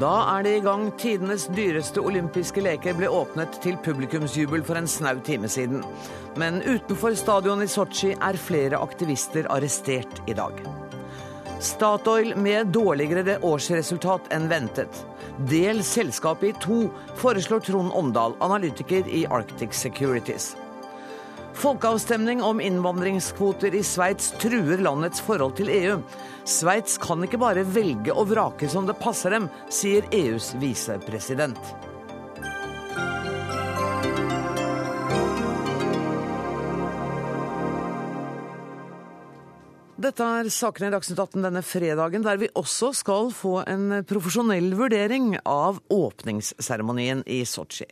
[0.00, 0.86] Da er det i gang.
[0.96, 5.82] Tidenes dyreste olympiske leker ble åpnet til publikumsjubel for en snau time siden.
[6.40, 10.56] Men utenfor stadionet i Sotsji er flere aktivister arrestert i dag.
[11.60, 15.02] Statoil med dårligere årsresultat enn ventet.
[15.50, 16.80] Del selskapet i to,
[17.20, 20.54] foreslår Trond Omdal, analytiker i Arctic Securities.
[21.54, 25.98] Folkeavstemning om innvandringskvoter i Sveits truer landets forhold til EU.
[26.48, 31.60] Sveits kan ikke bare velge og vrake som det passer dem, sier EUs visepresident.
[40.00, 44.72] Dette er sakene i Dagsnytt 18 denne fredagen, der vi også skal få en profesjonell
[44.78, 47.90] vurdering av åpningsseremonien i Sotsji.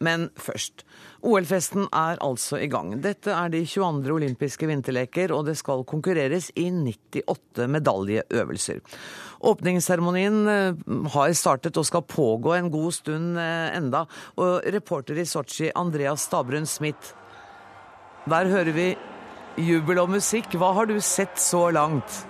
[0.00, 0.86] Men først.
[1.20, 2.94] OL-festen er altså i gang.
[3.04, 4.08] Dette er de 22.
[4.14, 8.80] olympiske vinterleker, og det skal konkurreres i 98 medaljeøvelser.
[9.50, 10.80] Åpningsseremonien eh,
[11.14, 14.06] har startet og skal pågå en god stund eh, enda.
[14.40, 17.12] Og reporter i Sotsji, Andreas Stabrun Smith,
[18.28, 18.88] der hører vi
[19.60, 20.56] jubel og musikk.
[20.56, 22.24] Hva har du sett så langt?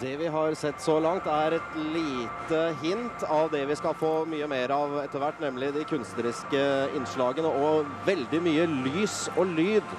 [0.00, 4.26] Det vi har sett så langt, er et lite hint av det vi skal få
[4.28, 6.64] mye mer av etter hvert, nemlig de kunstneriske
[6.98, 9.94] innslagene og veldig mye lys og lyd.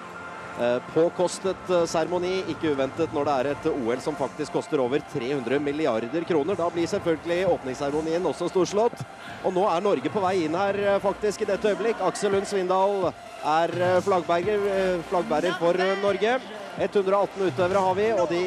[0.57, 5.01] Eh, påkostet eh, seremoni, ikke uventet når det er et OL som faktisk koster over
[5.13, 6.57] 300 milliarder kroner.
[6.57, 9.01] Da blir selvfølgelig åpningsseremonien også storslått.
[9.45, 12.01] Og nå er Norge på vei inn her eh, faktisk i dette øyeblikk.
[12.05, 13.75] Aksel Lund Svindal er
[14.05, 16.37] flaggbærer, flaggbærer for Norge.
[16.77, 18.41] 118 utøvere har vi, og de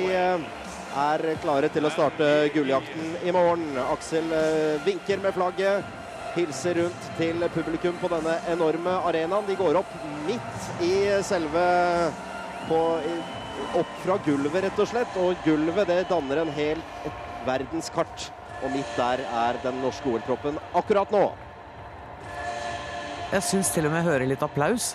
[0.98, 3.76] er klare til å starte gulljakten i morgen.
[3.90, 5.86] Aksel eh, vinker med flagget,
[6.36, 9.46] hilser rundt til publikum på denne enorme arenaen.
[9.48, 9.92] De går opp
[10.26, 10.94] midt i
[11.26, 11.66] selve
[12.68, 12.80] på,
[13.76, 15.16] Opp fra gulvet, rett og slett.
[15.20, 16.80] Og gulvet det danner en hel
[17.44, 18.30] verdenskart.
[18.64, 21.26] Og midt der er den norske OL-troppen akkurat nå.
[23.30, 24.94] Jeg syns til og med jeg hører litt applaus.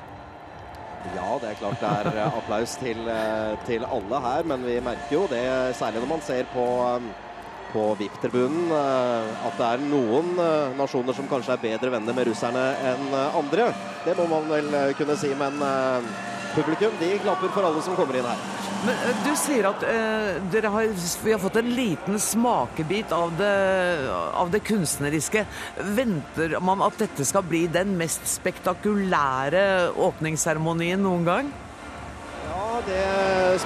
[1.14, 4.80] Ja, det er klart det er eh, applaus til, eh, til alle her, men vi
[4.84, 5.46] merker jo det,
[5.78, 7.08] særlig når man ser på, eh,
[7.76, 10.30] på VIP-tribunen, at det er noen
[10.80, 13.66] nasjoner som kanskje er bedre venner med russerne enn andre.
[14.06, 15.60] Det må man vel kunne si, men
[16.56, 18.44] publikum de klapper for alle som kommer inn her.
[18.86, 20.90] Men eh, Du sier at uh, har,
[21.24, 23.52] vi har fått en liten smakebit av det,
[24.34, 25.46] av det, kunstneriske.
[25.98, 29.66] Venter man at dette skal bli den mest spektakulære
[30.08, 31.52] åpningsseremonien noen gang?
[32.46, 33.02] Ja, det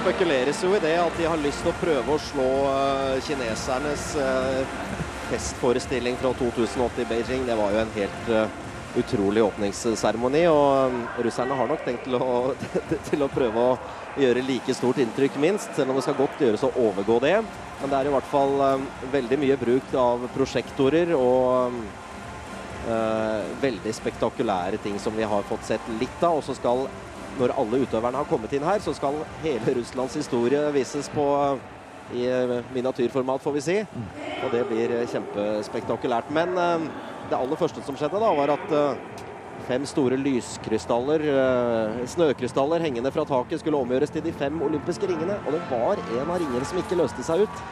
[0.00, 0.96] spekuleres jo i det.
[1.02, 4.64] At de har lyst til å prøve å slå uh, kinesernes uh,
[5.30, 7.46] festforestilling fra 2008 i Beijing.
[7.46, 8.34] Det var jo en helt
[8.98, 10.44] utrolig åpningsseremoni.
[10.50, 12.52] Og russerne har nok tenkt til å,
[13.10, 13.78] til å prøve å
[14.20, 15.72] gjøre like stort inntrykk, minst.
[15.76, 17.36] Selv om det skal godt gjøres å overgå det.
[17.80, 21.82] Men det er i hvert fall um, veldig mye bruk av prosjektorer og um,
[22.88, 26.40] uh, veldig spektakulære ting som vi har fått sett litt av.
[26.40, 26.86] Og så skal,
[27.38, 31.28] når alle utøverne har kommet inn her, så skal hele Russlands historie vises på
[32.10, 33.78] i uh, miniatyrformat, får vi si.
[34.40, 36.32] Og det blir kjempespektakulært.
[36.34, 39.26] Men uh, det aller første som skjedde, da, var at uh,
[39.68, 45.38] fem store lyskrystaller, uh, snøkrystaller hengende fra taket, skulle omgjøres til de fem olympiske ringene.
[45.46, 47.62] Og det var en av ringene som ikke løste seg ut.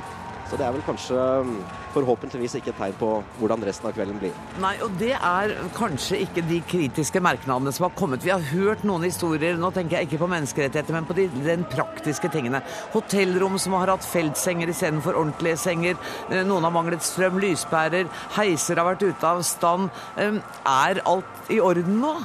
[0.49, 1.57] Så det er vel kanskje mm,
[1.93, 3.09] forhåpentligvis ikke et tegn på
[3.41, 4.37] hvordan resten av kvelden blir.
[4.63, 8.25] Nei, og det er kanskje ikke de kritiske merknadene som har kommet.
[8.25, 11.67] Vi har hørt noen historier, nå tenker jeg ikke på menneskerettigheter, men på de den
[11.69, 12.63] praktiske tingene.
[12.95, 16.01] Hotellrom som har hatt feltsenger istedenfor ordentlige senger.
[16.31, 18.09] Eh, noen har manglet strøm, lyspærer,
[18.39, 19.93] heiser har vært ute av stand.
[20.19, 22.17] Er alt i orden nå?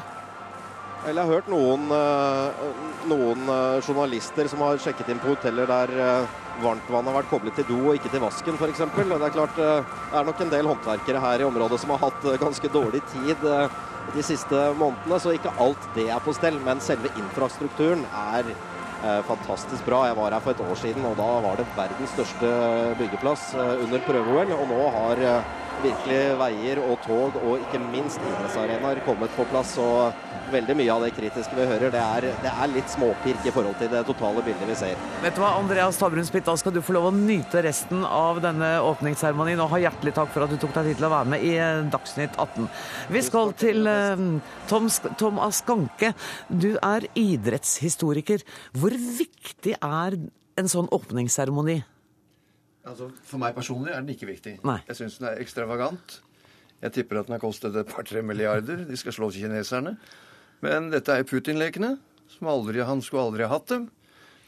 [1.03, 2.63] Jeg har hørt noen, eh,
[3.11, 3.49] noen
[3.83, 6.27] journalister som har sjekket inn på hoteller der
[6.61, 8.83] varmtvann har vært koblet til do og ikke til vasken f.eks.
[8.83, 12.03] Det er klart eh, det er nok en del håndverkere her i området som har
[12.03, 13.81] hatt eh, ganske dårlig tid eh,
[14.13, 16.59] de siste månedene, så ikke alt det er på stell.
[16.65, 18.49] Men selve infrastrukturen er
[19.27, 20.01] fantastisk bra.
[20.07, 22.51] Jeg var her for et år siden, og da var det verdens største
[22.99, 24.51] byggeplass under prøve-OL.
[24.55, 25.23] Og nå har
[25.83, 29.77] virkelig veier og tog og ikke minst idrettsarenaer kommet på plass.
[29.81, 30.13] og
[30.53, 33.77] veldig mye av det kritiske vi hører, det er, det er, litt småpirk i forhold
[33.79, 34.99] til det totale bildet vi ser.
[35.23, 38.41] Vet du hva, Andreas Tabrun Spitt, da skal du få lov å nyte resten av
[38.43, 39.61] denne åpningsseremonien.
[39.63, 41.55] Og ha hjertelig takk for at du tok deg tid til å være med i
[41.57, 42.69] eh, Dagsnytt 18.
[43.13, 44.27] Vi skal til uh,
[44.69, 44.91] Tom,
[45.21, 46.13] Tom Askanke.
[46.49, 48.45] Du er idrettshistoriker.
[48.77, 50.19] Hvor viktig er
[50.59, 51.81] en sånn åpningsseremoni?
[52.83, 54.57] Altså, For meg personlig er den ikke viktig.
[54.67, 54.79] Nei.
[54.89, 56.19] Jeg syns den er ekstravagant.
[56.83, 58.83] Jeg tipper at den har kostet et par-tre milliarder.
[58.89, 59.95] De skal slå kineserne.
[60.63, 61.97] Men dette er Putin-lekene.
[62.27, 63.89] som Han skulle aldri ha hatt dem.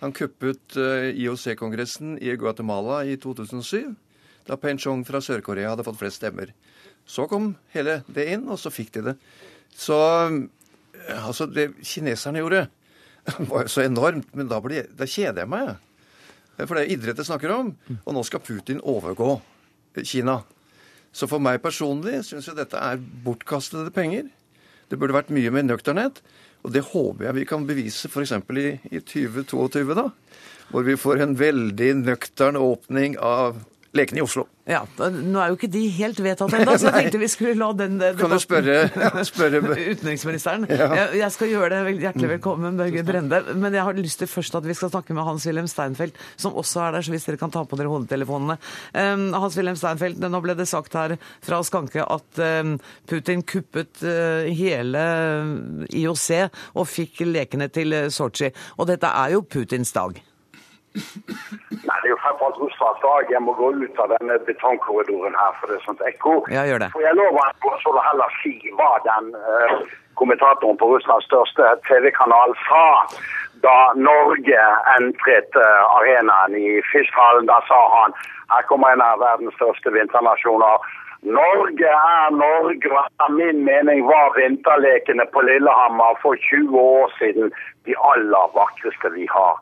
[0.02, 3.96] Han kuppet uh, IOC-kongressen i Guatemala i 2007.
[4.46, 6.52] da Penchong fra Sør-Korea hadde fått flest stemmer.
[7.08, 9.16] Så kom hele det inn, og så fikk de det.
[9.74, 9.96] Så
[11.08, 12.68] altså, det kineserne gjorde,
[13.50, 15.76] var jo så enormt, men da, ble, da kjeder jeg meg.
[16.58, 19.38] For det er idrett jeg snakker om, og nå skal Putin overgå
[20.04, 20.42] Kina.
[21.16, 24.28] Så for meg personlig syns jeg dette er bortkastede penger.
[24.92, 26.20] Det burde vært mye mer nøkternhet.
[26.66, 28.34] Og det håper jeg vi kan bevise f.eks.
[28.34, 30.10] I, i 2022, da.
[30.72, 33.62] Hvor vi får en veldig nøktern åpning av
[33.96, 34.48] lekene i Oslo.
[34.66, 37.68] Ja, Nå er jo ikke de helt vedtatt ennå, så jeg tenkte vi skulle la
[37.78, 39.62] den debatten Kan du spørre, spørre
[39.94, 40.66] utenriksministeren?
[40.74, 40.88] Ja.
[41.14, 41.94] Jeg, skal gjøre det.
[42.02, 43.44] Hjertelig velkommen, Børge Brende.
[43.54, 46.82] Men jeg har lyst til først at vi skal snakke med Hans-Wilhelm Steinfeld, som også
[46.88, 48.58] er der, så hvis dere kan ta på dere hodetelefonene.
[48.98, 52.78] Um, Hans-Wilhelm Steinfeld, nå ble det sagt her fra Skanke at um,
[53.10, 55.06] Putin kuppet uh, hele
[55.94, 56.30] IOC
[56.74, 58.50] og fikk lekene til Sotsji.
[58.80, 60.26] Og dette er jo Putins dag.
[60.96, 63.32] Nei, det er jo fremfor Russlands dag.
[63.34, 66.36] Jeg må gå ut av denne betongkorridoren her, for det er sånt ekko.
[66.54, 66.90] Ja, gjør det.
[66.96, 69.76] For jeg lover at å heller si hva den uh,
[70.20, 72.86] kommentatoren på Russlands største TV-kanal sa
[73.64, 77.50] da Norge entret uh, arenaen i Fiskhallen.
[77.52, 78.16] Da sa han
[78.54, 80.90] her kommer en av verdens største vinternasjoner.
[81.26, 87.50] Norge er Norge, og etter min mening var vinterlekene på Lillehammer for 20 år siden
[87.90, 89.58] de aller vakreste vi har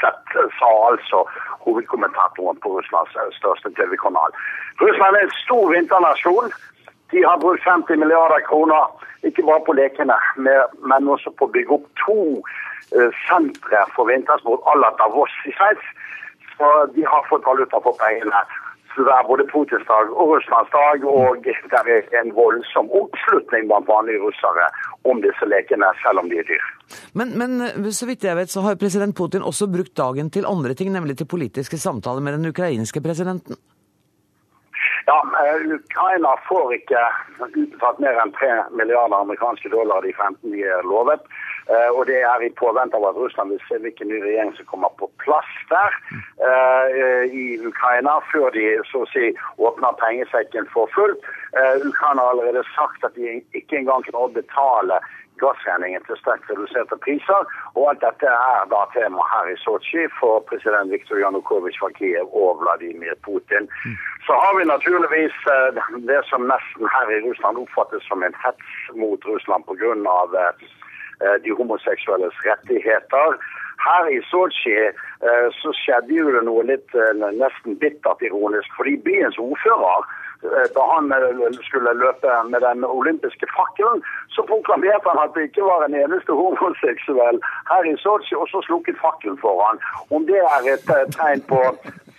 [0.00, 1.24] sett, sa altså
[1.66, 4.34] hovedkommentatoren på Russlands største TV-kanal.
[4.80, 6.52] Russland er en stor vinternasjon.
[7.12, 8.84] De har brukt 50 milliarder kroner,
[9.26, 10.18] ikke bare på lekene,
[10.90, 15.54] men også på å bygge opp to uh, sentre for vintersport à la Davos i
[15.58, 15.86] Sveits.
[16.54, 18.44] Så de har fått valuta for pengene.
[18.94, 21.54] Så det er både Putins dag og Russlands dag, og det
[21.86, 24.66] er en voldsom oppslutning blant vanlige russere
[25.10, 26.64] om disse lekene, selv om de er dyr.
[27.14, 27.54] Men, men,
[27.94, 31.20] så vidt jeg vet, så har president Putin også brukt dagen til andre ting, nemlig
[31.20, 33.60] til politiske samtaler med den ukrainske presidenten?
[35.06, 37.04] Ja, eh, Ukraina får ikke
[37.46, 41.22] utbetalt mer enn 3 milliarder amerikanske dollar de 15 de er lovet.
[41.68, 44.68] Uh, og det er i påvente av at Russland vil se hvilken ny regjering som
[44.72, 45.96] kommer på plass der
[46.40, 46.88] uh,
[47.26, 51.22] i Ukraina, før de så å si åpner pengesekken for fullt.
[51.82, 55.00] Ukraina har allerede sagt at de ikke engang kan betale
[55.42, 57.48] gassregningen til sterkt reduserte priser.
[57.76, 62.34] Og alt dette er da tema her i Sotsji for president Viktor Janukovitsj fra Kiev
[62.42, 63.70] og Vladimir Putin.
[64.26, 65.80] Så har vi naturligvis eh,
[66.10, 68.68] det som nesten her i Russland oppfattes som en hets
[69.02, 69.94] mot Russland pga.
[71.20, 73.36] Eh, de homoseksuelles rettigheter.
[73.80, 76.96] Her i Sotsji eh, så skjedde jo det noe litt
[77.40, 80.08] nesten bittert ironisk, fordi byens ordfører
[80.44, 84.00] Eh, da han eh, skulle løpe med den olympiske fakkelen,
[84.34, 87.38] så proklamerte han at det ikke var en eneste homoseksuell
[87.70, 89.76] her i Sotsji, og så slukket fakkelen for han.
[90.16, 91.60] Om det er et eh, tegn på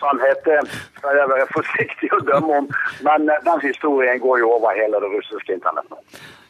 [0.02, 0.52] sannhet,
[0.98, 2.70] skal jeg være forsiktig å dømme om,
[3.08, 6.00] men den historien går jo over hele det russiske internett nå.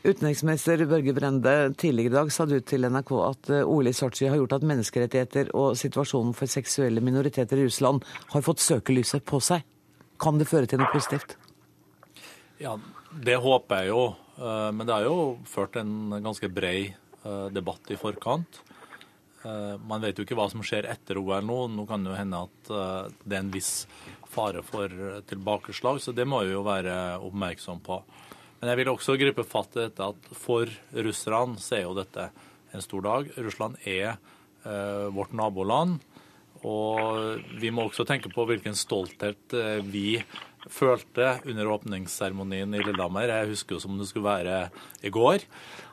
[0.01, 4.39] Utenriksminister Børge Brende, tidligere i dag sa du til NRK at OL i Sotsji har
[4.39, 8.01] gjort at menneskerettigheter og situasjonen for seksuelle minoriteter i Russland
[8.33, 9.61] har fått søkelyset på seg.
[10.21, 11.37] Kan det føre til noe positivt?
[12.61, 12.77] Ja,
[13.11, 14.03] Det håper jeg jo.
[14.41, 18.61] Eh, men det er jo ført en ganske brei eh, debatt i forkant.
[19.45, 21.59] Eh, man vet jo ikke hva som skjer etter OL nå.
[21.73, 22.73] Nå kan det jo hende at
[23.23, 23.73] det er en viss
[24.31, 24.91] fare for
[25.27, 27.97] tilbakeslag, så det må vi jo være oppmerksom på.
[28.61, 32.29] Men jeg vil også gripe fatt i dette at for russerne så er jo dette
[32.71, 33.33] en stor dag.
[33.41, 34.21] Russland er
[35.11, 35.97] vårt naboland.
[36.61, 39.57] Og vi må også tenke på hvilken stolthet
[39.89, 40.21] vi
[40.69, 43.31] følte under åpningsseremonien i Lillehammer.
[43.31, 44.57] Jeg husker jo som det skulle være
[45.01, 45.45] i går.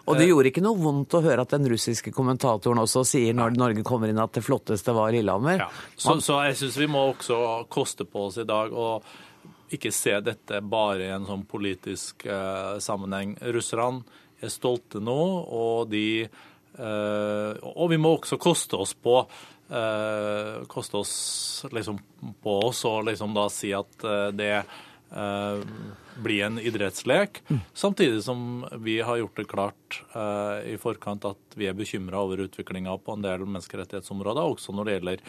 [0.08, 3.56] Og det gjorde ikke noe vondt å høre at den russiske kommentatoren også sier når
[3.58, 5.64] Norge kommer inn at det flotteste var Lillehammer?
[5.64, 5.68] Ja.
[5.96, 7.40] Så, så, jeg syns vi må også
[7.72, 8.90] koste på oss i dag å
[9.74, 13.36] ikke se dette bare i en sånn politisk eh, sammenheng.
[13.52, 14.00] Russerne
[14.40, 15.20] er stolte nå,
[15.52, 19.57] og de eh, Og vi må også koste oss på eh,
[20.68, 21.98] koste oss liksom
[22.42, 25.60] på oss å liksom da si at eh, det eh,
[26.22, 27.42] blir en idrettslek.
[27.48, 27.60] Mm.
[27.74, 32.46] Samtidig som vi har gjort det klart eh, i forkant at vi er bekymra over
[32.48, 35.24] utviklinga på en del menneskerettighetsområder, også når det gjelder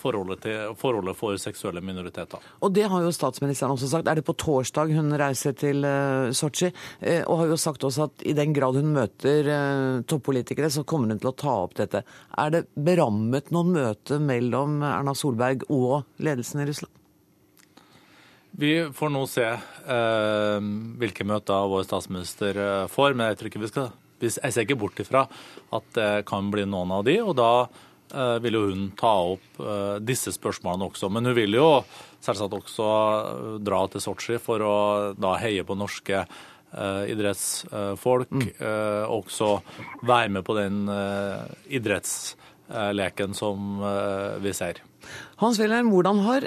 [0.00, 2.42] forholdet, til, forholdet for seksuelle minoriteter.
[2.64, 4.08] Og det har jo statsministeren også sagt.
[4.10, 6.72] Er det på torsdag hun reiser til uh, Sotsji?
[7.02, 10.84] Uh, og har jo sagt også at i den grad hun møter uh, toppolitikere, så
[10.88, 12.04] kommer hun til å ta opp dette.
[12.40, 16.96] Er det berammet noen møte mellom Erna Solberg og ledelsen i Russland?
[18.60, 19.46] Vi får nå se
[21.00, 22.58] hvilke møter vår statsminister
[22.90, 25.24] får, men jeg tror ikke vi skal jeg ser ikke bort ifra
[25.76, 27.86] at det kan bli noen av de, og da eh,
[28.42, 31.10] vil jo hun ta opp eh, disse spørsmålene også.
[31.12, 31.68] Men hun vil jo
[32.22, 34.76] selvsagt også eh, dra til Sotsji for å
[35.18, 36.24] da heie på norske
[36.70, 38.30] idrettsfolk.
[38.30, 38.44] Mm.
[39.10, 39.48] Også
[40.06, 40.84] være med på den
[41.66, 43.82] idrettsleken som
[44.38, 44.78] vi ser.
[45.42, 46.46] Hans Wilhelm, hvordan har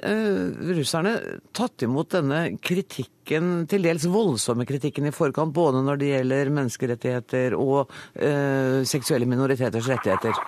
[0.79, 1.13] russerne
[1.51, 7.60] tatt imot denne kritikken, til dels voldsomme kritikken i forkant, både når det gjelder menneskerettigheter
[7.60, 7.91] og
[8.88, 10.39] seksuelle minoriteters rettigheter?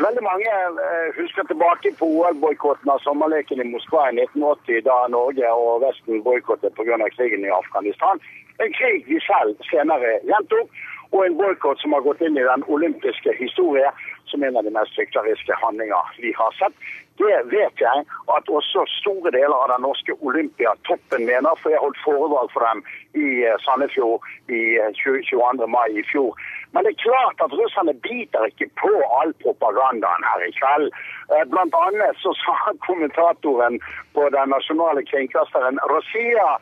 [0.00, 5.50] Veldig mange uh, husker tilbake på OL-boikotten av sommerleken i Moskva i 1980, da Norge
[5.52, 6.96] og Vesten boikottet pga.
[7.16, 8.22] krigen i Afghanistan.
[8.64, 10.72] En krig vi selv senere gjentok
[11.10, 13.92] og en boikott som har gått inn i den olympiske historie
[14.30, 16.76] som en av de mest hykleriske handlinger vi har sett.
[17.20, 18.04] Det vet jeg
[18.36, 22.80] at også store deler av den norske Olympiatoppen mener, for jeg holdt foredrag for dem
[23.20, 24.60] i eh, Sandefjord i
[25.02, 25.40] 22.
[25.40, 26.32] Eh, mai i fjor.
[26.72, 30.88] Men det er klart at russerne biter ikke på all propagandaen her i kveld.
[31.34, 32.56] Eh, blant annet så sa
[32.88, 33.80] kommentatoren
[34.16, 36.54] på den nasjonale kringkasteren Rosia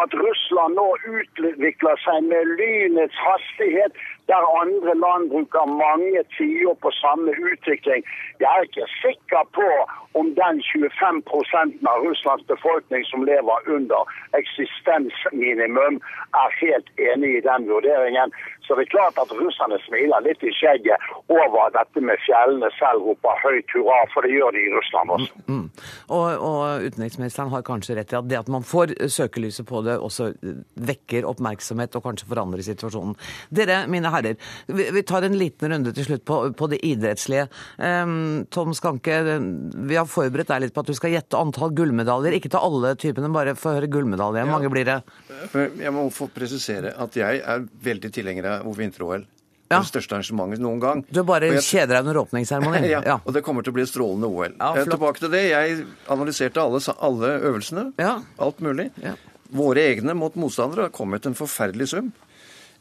[0.00, 3.92] at Russland nå utvikler seg med lynets hastighet,
[4.32, 8.00] der andre land bruker mange tiår på samme utvikling.
[8.42, 9.68] Jeg er ikke sikker på
[10.20, 14.00] om den 25% av Russlands befolkning som lever under
[14.40, 15.94] eksistensminimum,
[16.42, 18.28] er helt enig i den vurderingen.
[18.64, 23.08] Så det er klart at russerne smiler litt i skjegget over dette med fjellene selv
[23.08, 25.40] roper høyt hurra, for det gjør de i Russland også.
[25.48, 25.66] Mm, mm.
[26.16, 29.98] Og, og, utenriksministeren har kanskje rett i at det at man får søkelyset på det,
[29.98, 30.30] også
[30.92, 33.16] vekker oppmerksomhet og kanskje forandrer situasjonen.
[33.50, 34.21] Dere, mine herrer,
[34.66, 37.48] vi, vi tar en liten runde til slutt på, på det idrettslige.
[37.78, 39.18] Um, Tom Skanke,
[39.90, 42.38] vi har forberedt deg litt på at du skal gjette antall gullmedaljer.
[42.38, 44.46] Ikke ta alle typene, bare få høre gullmedalje.
[44.46, 44.98] Hvor mange blir det?
[45.82, 49.28] Jeg må få presisere at jeg er veldig tilhenger av vinter-OL.
[49.72, 49.80] Ja.
[49.80, 51.02] Det største arrangementet noen gang.
[51.08, 51.64] Du bare jeg...
[51.64, 52.88] kjeder deg under åpningsseremonien?
[52.94, 54.56] ja, ja, og det kommer til å bli strålende OL.
[54.58, 55.44] Ja, eh, Tilbake til det.
[55.48, 57.86] Jeg analyserte alle, alle øvelsene.
[58.02, 58.18] Ja.
[58.42, 58.90] Alt mulig.
[59.02, 59.16] Ja.
[59.52, 62.12] Våre egne mot motstandere har kommet en forferdelig sum.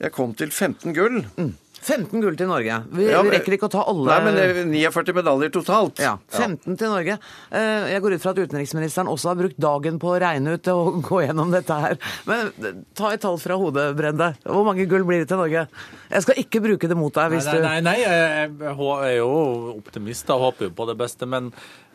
[0.01, 1.21] Jeg kom til 15 gull.
[1.37, 1.53] Mm.
[1.81, 2.75] 15 gull til Norge.
[2.93, 6.01] Vi, ja, men, rekker ikke å ta alle Nei, men det er 49 medaljer totalt.
[6.01, 6.75] Ja, 15 ja.
[6.77, 7.15] til Norge.
[7.57, 10.69] Eh, jeg går ut fra at utenriksministeren også har brukt dagen på å regne ut
[10.73, 11.97] og gå gjennom dette her.
[12.29, 14.29] Men eh, ta et tall fra hodet, Brende.
[14.45, 15.65] Hvor mange gull blir det til Norge?
[16.11, 19.31] Jeg skal ikke bruke det mot deg hvis nei, nei, nei, nei, jeg er jo
[19.73, 21.29] optimist og håper jo på det beste.
[21.29, 21.49] Men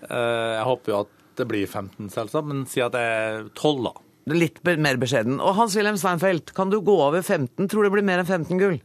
[0.08, 2.50] eh, jeg håper jo at det blir 15, selvsagt.
[2.50, 3.94] Men si at det er 12, da.
[4.26, 5.36] Litt mer beskjeden.
[5.38, 7.68] Og Hans-Wilhelm Steinfeld, kan du gå over 15?
[7.70, 8.80] Tror du det blir mer enn 15 gull?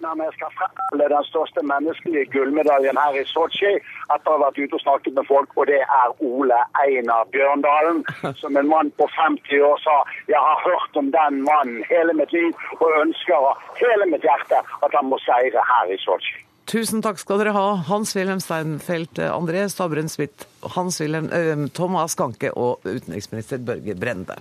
[0.00, 4.42] Nei, men jeg skal fremholde den største menneskelige gullmedaljen her i Sotsji etter å ha
[4.46, 8.02] vært ute og snakket med folk, og det er Ole Einar Bjørndalen.
[8.42, 10.00] Som en mann på 50 år sa
[10.32, 14.58] jeg har hørt om den mannen hele mitt liv og ønsker av hele mitt hjerte
[14.58, 16.40] at han må seire her i Sotsji.
[16.70, 20.46] Tusen takk skal dere ha, Hans-Wilhelm Steinfeld, André Stavren Smith,
[20.76, 24.36] Hans-Wilhelm Thomas Kanke og utenriksminister Børge Brende.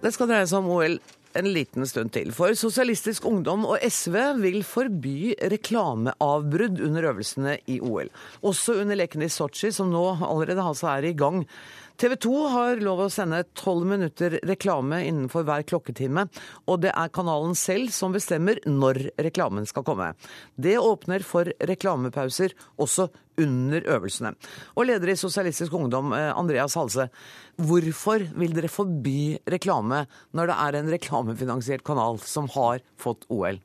[0.00, 0.96] Det skal dreie seg om OL
[1.38, 2.32] en liten stund til.
[2.34, 8.10] For Sosialistisk Ungdom og SV vil forby reklameavbrudd under øvelsene i OL.
[8.42, 11.44] Også under lekene i Sotsji, som nå allerede altså er i gang.
[11.96, 16.26] TV 2 har lov å sende tolv minutter reklame innenfor hver klokketime,
[16.68, 20.10] og det er kanalen selv som bestemmer når reklamen skal komme.
[20.60, 23.08] Det åpner for reklamepauser også
[23.40, 24.34] under øvelsene.
[24.76, 27.08] Og leder i Sosialistisk Ungdom, eh, Andreas Halse,
[27.56, 30.04] hvorfor vil dere forby reklame
[30.36, 33.62] når det er en reklamefinansiert kanal som har fått OL?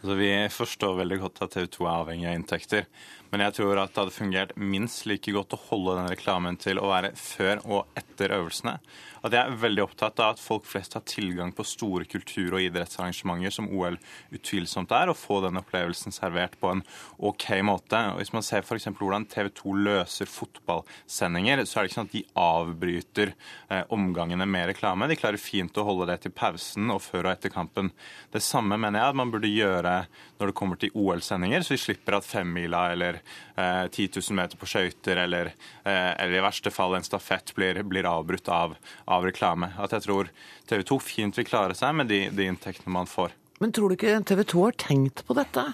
[0.00, 2.86] Altså, vi forstår veldig godt at TV 2 er avhengig av inntekter.
[3.30, 6.80] Men jeg tror at det hadde fungert minst like godt å holde den reklamen til
[6.82, 8.78] å være før og etter øvelsene
[9.20, 12.64] at jeg er veldig opptatt av at folk flest har tilgang på store kultur- og
[12.64, 13.98] idrettsarrangementer, som OL
[14.32, 16.82] utvilsomt er, og få den opplevelsen servert på en
[17.28, 18.00] OK måte.
[18.14, 18.88] Og hvis man ser f.eks.
[18.96, 24.48] hvordan TV 2 løser fotballsendinger, så er det ikke sånn at de avbryter eh, omgangene
[24.48, 25.10] med reklame.
[25.10, 27.92] De klarer fint å holde det til pausen og før og etter kampen.
[28.32, 29.96] Det samme mener jeg at man burde gjøre
[30.40, 33.19] når det kommer til OL-sendinger, så vi slipper at femmila eller
[33.56, 35.52] eh, 10 000 meter på skøyter eller,
[35.84, 38.76] eh, eller, i verste fall en stafett blir, blir avbrutt av
[39.10, 39.72] av reklame.
[39.78, 40.30] At jeg tror
[40.70, 43.34] TV 2 fint vil klare seg med de, de inntektene man får.
[43.60, 45.66] Men tror du ikke TV 2 har tenkt på dette?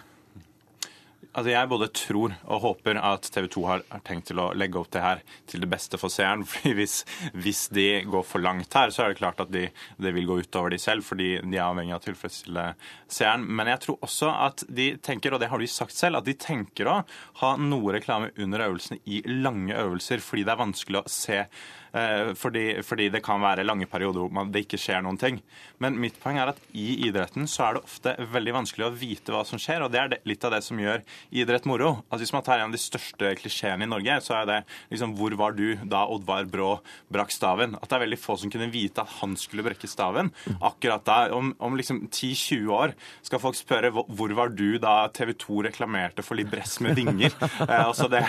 [1.36, 4.88] Altså Jeg både tror og håper at TV 2 har, tenkt til å legge opp
[4.94, 5.18] det her
[5.50, 6.46] til det beste for seeren.
[6.50, 6.94] fordi hvis,
[7.36, 9.66] hvis de går for langt her, så er det klart at de,
[10.00, 12.66] det vil gå utover de selv, fordi de er avhengig av å tilfredsstille
[13.18, 13.44] seeren.
[13.52, 16.38] Men jeg tror også at de tenker, og det har de sagt selv, at de
[16.40, 17.02] tenker å
[17.42, 21.42] ha noe reklame under øvelsene i lange øvelser, fordi det er vanskelig å se
[22.36, 25.40] fordi, fordi, det kan være lange perioder hvor det ikke skjer noen ting.
[25.82, 29.34] Men mitt poeng er at i idretten så er det ofte veldig vanskelig å vite
[29.34, 31.04] hva som skjer, og det er litt av det som gjør
[31.36, 32.02] idrett moro.
[32.08, 34.58] Altså Hvis man tar en av de største klisjeene i Norge, så er det
[34.92, 36.70] liksom Hvor var du da Oddvar Brå
[37.12, 37.76] brakk staven?
[37.80, 40.32] At det er veldig få som kunne vite at han skulle brekke staven.
[40.60, 42.94] Akkurat da, om, om liksom 10-20 år,
[43.26, 47.34] skal folk spørre hvor var du da TV 2 reklamerte for Libress med vinger?
[47.68, 48.22] eh, altså det,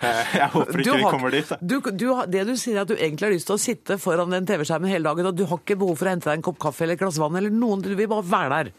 [0.00, 1.52] eh, jeg håper ikke har, vi kommer dit.
[1.60, 4.32] Du, du, det du sier, er at du egentlig har lyst til å sitte foran
[4.34, 6.60] den TV-skjermen hele dagen, og du har ikke behov for å hente deg en kopp
[6.62, 8.72] kaffe eller et glass vann eller noen, du vil bare være der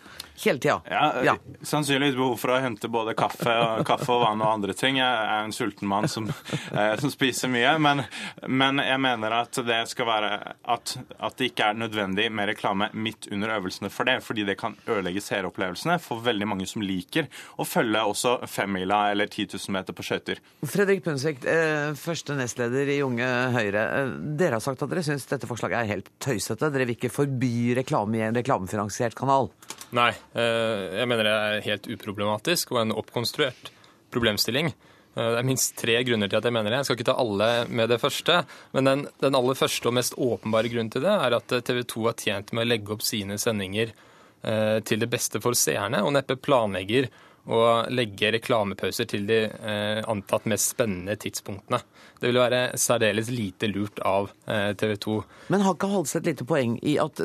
[0.45, 0.81] hele tida.
[0.89, 1.35] Ja, ja.
[1.61, 4.99] Sannsynligvis behov for å hente både kaffe og, kaffe og vann og andre ting.
[5.01, 6.29] Jeg er en sulten mann som,
[6.77, 7.73] eh, som spiser mye.
[7.81, 8.03] Men,
[8.47, 12.89] men, jeg mener at det skal være at, at, det ikke er nødvendig med reklame
[12.93, 14.19] midt under øvelsene for det.
[14.25, 17.29] Fordi det kan ødelegge seeropplevelsene for veldig mange som liker
[17.61, 20.41] å følge også femmila eller 10 000 meter på skøyter.
[20.65, 23.85] Fredrik Pundsvik, eh, første nestleder i Unge Høyre.
[24.01, 26.71] Eh, dere har sagt at dere syns dette forslaget er helt tøysete.
[26.71, 29.51] Dere vil ikke forby reklame i en reklamefinansiert kanal.
[29.97, 33.71] Nei, eh, jeg mener det er helt uproblematisk og en oppkonstruert
[34.13, 34.71] problemstilling.
[34.71, 36.79] Eh, det er minst tre grunner til at jeg mener det.
[36.81, 38.37] Jeg skal ikke ta alle med det første.
[38.75, 42.05] Men den, den aller første og mest åpenbare grunnen til det er at TV 2
[42.07, 46.15] har tjent med å legge opp sine sendinger eh, til det beste for seerne, og
[46.15, 47.11] neppe planlegger
[47.49, 51.79] å legge reklamepauser til de eh, antatt mest spennende tidspunktene.
[52.21, 55.15] Det vil være særdeles lite lurt av eh, TV 2.
[55.53, 57.23] Men har ikke Halseth et lite poeng i at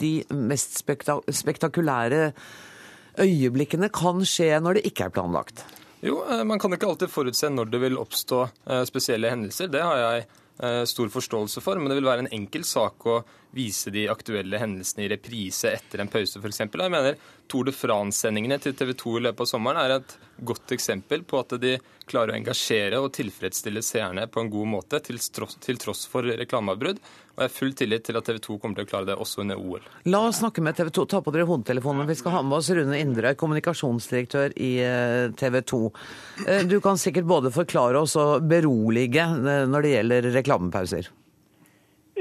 [0.00, 2.32] de mest spektak spektakulære
[3.22, 5.62] øyeblikkene kan skje når det ikke er planlagt?
[6.04, 8.42] Jo, eh, man kan ikke alltid forutse når det vil oppstå
[8.90, 9.70] spesielle hendelser.
[9.70, 10.26] Det har jeg
[10.86, 13.16] stor forståelse for, men det vil være en enkel sak å
[13.54, 16.62] vise de aktuelle hendelsene i reprise etter en pause, f.eks.
[16.64, 17.18] Jeg mener
[17.50, 21.38] Tour de France-sendingene til TV 2 i løpet av sommeren er et godt eksempel på
[21.42, 21.76] at de
[22.08, 26.26] klarer å engasjere og tilfredsstille seerne på en god måte, til tross, til tross for
[26.26, 27.00] reklameavbrudd.
[27.34, 29.42] Og jeg har full tillit til at TV 2 kommer til å klare det også
[29.42, 29.88] under OL.
[30.10, 31.06] La oss snakke med TV 2.
[31.10, 32.06] Ta på dere hodetelefonene.
[32.10, 35.82] Vi skal ha med oss Rune Indre, kommunikasjonsdirektør i eh, TV 2.
[36.46, 41.10] Eh, du kan sikkert både forklare oss og berolige eh, når det gjelder reklamepauser.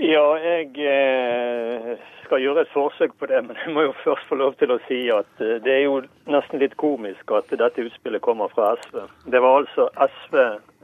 [0.03, 1.93] Ja, jeg eh,
[2.25, 4.79] skal gjøre et forsøk på det, men jeg må jo først få lov til å
[4.83, 8.97] si at eh, det er jo nesten litt komisk at dette utspillet kommer fra SV.
[9.31, 10.41] Det var altså SV,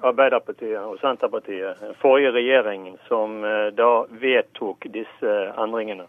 [0.08, 3.89] Arbeiderpartiet og Senterpartiet, forrige regjering, som eh, da
[4.23, 6.08] vedtok disse endringene.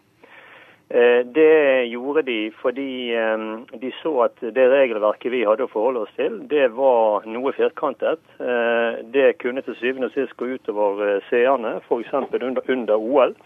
[0.93, 3.43] Eh, det gjorde de fordi eh,
[3.79, 8.19] de så at det regelverket vi hadde å forholde oss til, det var noe firkantet.
[8.43, 12.11] Eh, det kunne til syvende og sist gå utover seerne, f.eks.
[12.41, 13.37] Under, under OL.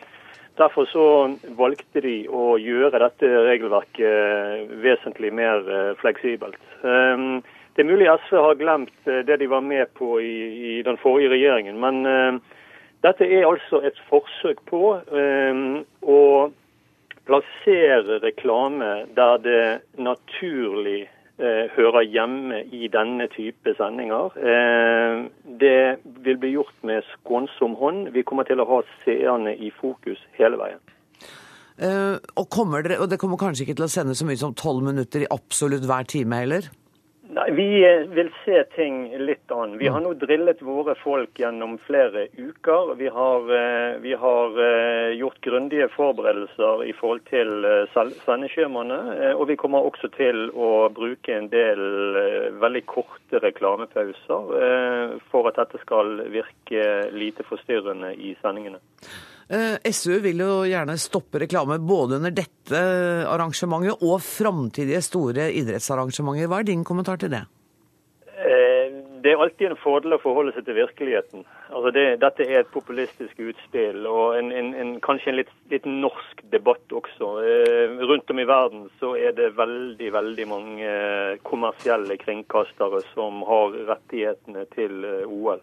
[0.57, 1.05] Derfor så
[1.59, 5.67] valgte de å gjøre dette regelverket vesentlig mer
[5.99, 6.61] fleksibelt.
[6.79, 10.37] Det er mulig SV har glemt det de var med på i,
[10.71, 12.39] i den forrige regjeringen, men
[13.03, 16.21] dette er altså et forsøk på å
[17.25, 19.65] plassere reklame der det
[19.97, 21.05] naturlig
[21.39, 24.35] eh, hører hjemme i denne type sendinger.
[24.37, 25.25] Eh,
[25.59, 28.11] det vil bli gjort med skånsom hånd.
[28.15, 30.81] Vi kommer til å ha seerne i fokus hele veien.
[31.75, 32.47] Eh, og,
[32.85, 35.31] dere, og det kommer kanskje ikke til å sende så mye som tolv minutter i
[35.31, 36.69] absolutt hver time heller?
[37.27, 39.77] Nei, Vi eh, vil se ting litt an.
[39.77, 42.93] Vi har nå drillet våre folk gjennom flere uker.
[42.99, 48.99] Vi har, eh, vi har eh, gjort grundige forberedelser i forhold til sendeskjemaene.
[49.33, 51.81] Og vi kommer også til å bruke en del
[52.61, 56.85] veldig korte reklamepauser for at dette skal virke
[57.15, 58.81] lite forstyrrende i sendingene.
[59.49, 62.79] Eh, SU vil jo gjerne stoppe reklame både under dette
[63.29, 66.49] arrangementet og framtidige store idrettsarrangementer.
[66.49, 67.43] Hva er din kommentar til det?
[68.25, 71.45] Eh, det er alltid en fordel å forholde seg til virkeligheten.
[71.69, 75.85] Altså det, dette er et populistisk utspill og en, en, en, kanskje en litt, litt,
[75.85, 77.31] norsk debatt også.
[77.45, 80.91] Eh, rundt om i verden så er det veldig veldig mange
[81.45, 85.61] kommersielle kringkastere som har rettighetene til OL.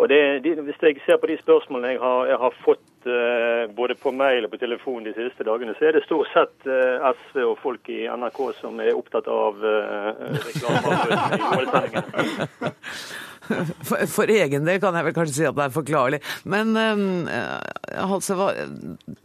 [0.00, 3.64] Og det, de, Hvis jeg ser på de spørsmålene jeg har, jeg har fått uh,
[3.76, 7.10] både på mail og på telefon de siste dagene, så er det stort sett uh,
[7.12, 10.12] SV og folk i NRK som er opptatt av uh,
[10.46, 10.94] reklame
[11.40, 13.28] i OL-sendingen.
[13.90, 16.20] For, for, egen del kan jeg vel kanskje si at det er forklarlig.
[16.50, 18.50] Men altså,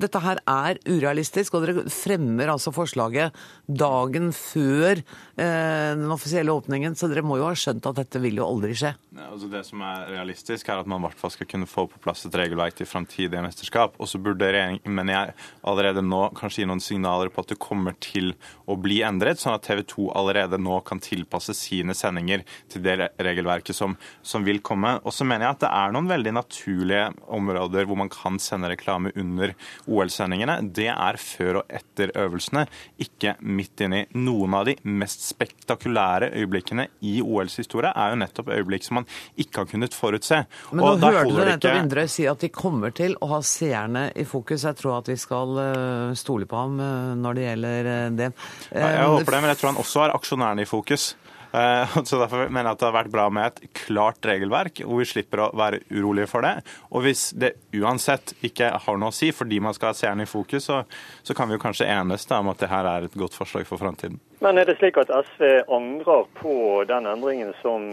[0.01, 3.35] dette her er urealistisk, og dere fremmer altså forslaget
[3.65, 8.41] dagen før uh, den offisielle åpningen, så dere må jo ha skjønt at dette vil
[8.41, 8.93] jo aldri skje?
[9.15, 11.87] Ja, altså det som er realistisk, er at man i hvert fall skal kunne få
[11.91, 13.95] på plass et regelverk til framtidige mesterskap.
[13.99, 15.35] Og så burde regjeringen, mener jeg,
[15.67, 18.33] allerede nå kanskje gi noen signaler på at det kommer til
[18.69, 22.97] å bli endret, sånn at TV 2 allerede nå kan tilpasse sine sendinger til det
[23.21, 24.95] regelverket som, som vil komme.
[25.03, 28.69] Og så mener jeg at det er noen veldig naturlige områder hvor man kan sende
[28.71, 29.53] reklame under
[29.87, 30.59] OL-sendingene.
[30.75, 32.65] Det er før og etter øvelsene,
[33.01, 34.03] ikke midt inni.
[34.17, 39.09] Noen av de mest spektakulære øyeblikkene i OLs historie er jo nettopp øyeblikk som man
[39.41, 40.41] ikke har kunnet forutse.
[40.71, 41.83] Men nå hørte du nettopp ikke...
[41.85, 44.65] Indre si at de kommer til å ha seerne i fokus.
[44.67, 48.31] Jeg tror at vi skal eh, stole på ham eh, når det gjelder eh, det.
[48.71, 51.13] Ja, jeg håper det, men jeg tror han også har aksjonærene i fokus.
[52.07, 55.09] Så Derfor mener jeg at det har vært bra med et klart regelverk, hvor vi
[55.09, 56.55] slipper å være urolige for det.
[56.91, 60.29] Og hvis det uansett ikke har noe å si fordi man skal ha seeren i
[60.29, 60.81] fokus, så,
[61.23, 63.67] så, kan vi jo kanskje enes da, om at det her er et godt forslag
[63.69, 64.19] for framtiden.
[64.43, 66.55] Men er det slik at SV angrer på
[66.89, 67.91] den endringen som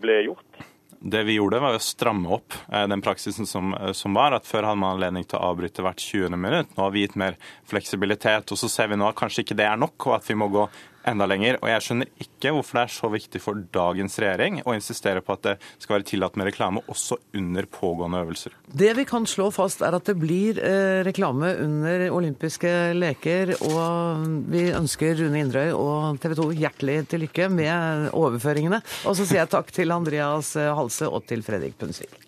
[0.00, 0.64] ble gjort?
[1.06, 4.32] Det vi gjorde, var å stramme opp eh, den praksisen som, eh, som, var.
[4.32, 6.32] at Før hadde man anledning til å avbryte hvert 20.
[6.40, 6.70] minutt.
[6.72, 7.36] Nå har vi gitt mer
[7.68, 8.48] fleksibilitet.
[8.48, 10.48] og Så ser vi nå at kanskje ikke det er nok, og at vi må
[10.48, 10.64] gå
[11.08, 11.58] enda lenger.
[11.62, 15.36] Og jeg skjønner ikke hvorfor det er så viktig for dagens regjering å insistere på
[15.36, 18.56] at det skal være tillatt med reklame også under pågående øvelser.
[18.66, 23.56] Det vi kan slå fast, er at det blir eh, reklame under olympiske leker.
[23.70, 28.82] Og vi ønsker Rune Indrøy og TV 2 hjertelig til lykke med overføringene.
[29.08, 32.20] Og så sier jeg takk til Andreas Halse og til Fredrik Punsvik.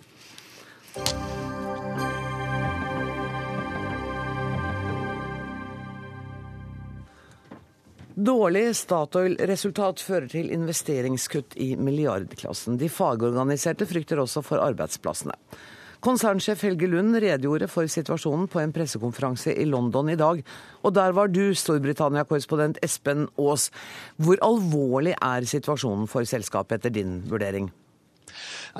[8.17, 12.79] Dårlig Statoil-resultat fører til investeringskutt i milliardklassen.
[12.81, 15.37] De fagorganiserte frykter også for arbeidsplassene.
[16.01, 20.41] Konsernsjef Helge Lund redegjorde for situasjonen på en pressekonferanse i London i dag.
[20.81, 23.69] Og der var du, Storbritannia-korrespondent Espen Aas.
[24.17, 27.69] Hvor alvorlig er situasjonen for selskapet etter din vurdering?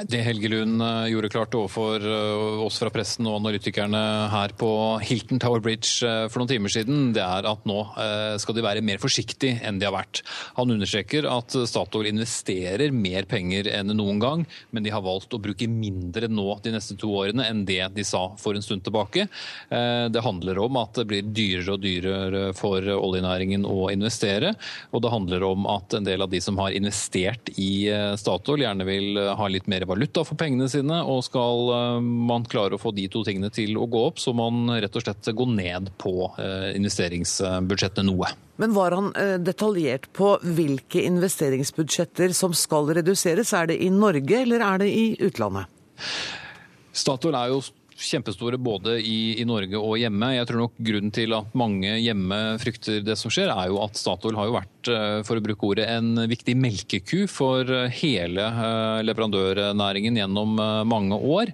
[0.05, 4.69] Det Helge Lund eh, gjorde klart overfor eh, oss fra pressen og analytikerne her på
[5.01, 7.79] Hilton Tower Bridge eh, for noen timer siden, det er at nå
[8.41, 10.21] skal de være mer forsiktige enn de har vært.
[10.59, 15.41] Han understreker at Statoil investerer mer penger enn noen gang, men de har valgt å
[15.43, 19.27] bruke mindre nå de neste to årene enn det de sa for en stund tilbake.
[19.71, 24.53] Det handler om at det blir dyrere og dyrere for oljenæringen å investere,
[24.93, 27.87] og det handler om at en del av de som har investert i
[28.21, 31.01] Statoil, gjerne vil ha litt mer valuta for pengene sine.
[31.07, 34.35] Og skal eh, man klare å få de to tingene til å gå opp, så
[34.37, 38.33] må man rett og slett gå ned på eh, investeringsbudsjettet noe.
[38.61, 43.53] Men var han eh, detaljert på hvilke investeringsbudsjetter som skal reduseres?
[43.57, 45.69] Er det i Norge, eller er det i utlandet?
[46.97, 47.61] Statoil er jo
[47.97, 50.33] kjempestore både i, i, Norge og hjemme.
[50.37, 53.99] Jeg tror nok Grunnen til at mange hjemme frykter det som skjer, er jo at
[53.99, 58.47] Statoil har jo vært eh, for å bruke ordet, en viktig melkeku for eh, hele
[58.47, 60.57] eh, leverandørnæringen gjennom
[60.87, 61.53] mange år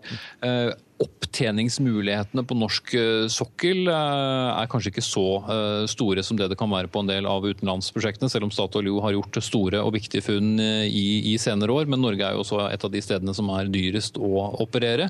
[1.03, 6.59] opptjeningsmulighetene på norsk eh, sokkel eh, er kanskje ikke så eh, store som det det
[6.61, 9.95] kan være på en del av utenlandsprosjektene, selv om Statoil jo har gjort store og
[9.97, 11.89] viktige funn i, i, senere år.
[11.91, 15.09] Men Norge er jo også et av de stedene som er dyrest å operere.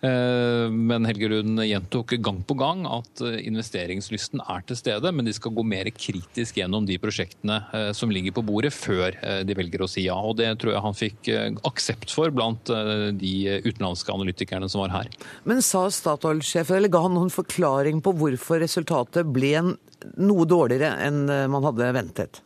[0.00, 5.52] Men Helge Lund gjentok gang på gang at investeringslysten er til stede, men de skal
[5.56, 7.60] gå mer kritisk gjennom de prosjektene
[7.96, 10.16] som ligger på bordet, før de velger å si ja.
[10.16, 11.30] Og Det tror jeg han fikk
[11.68, 12.72] aksept for blant
[13.20, 13.34] de
[13.66, 15.12] utenlandske analytikerne som var her.
[15.48, 21.24] Men sa Statoil-sjefen, eller ga han noen forklaring på hvorfor resultatet ble noe dårligere enn
[21.50, 22.42] man hadde ventet?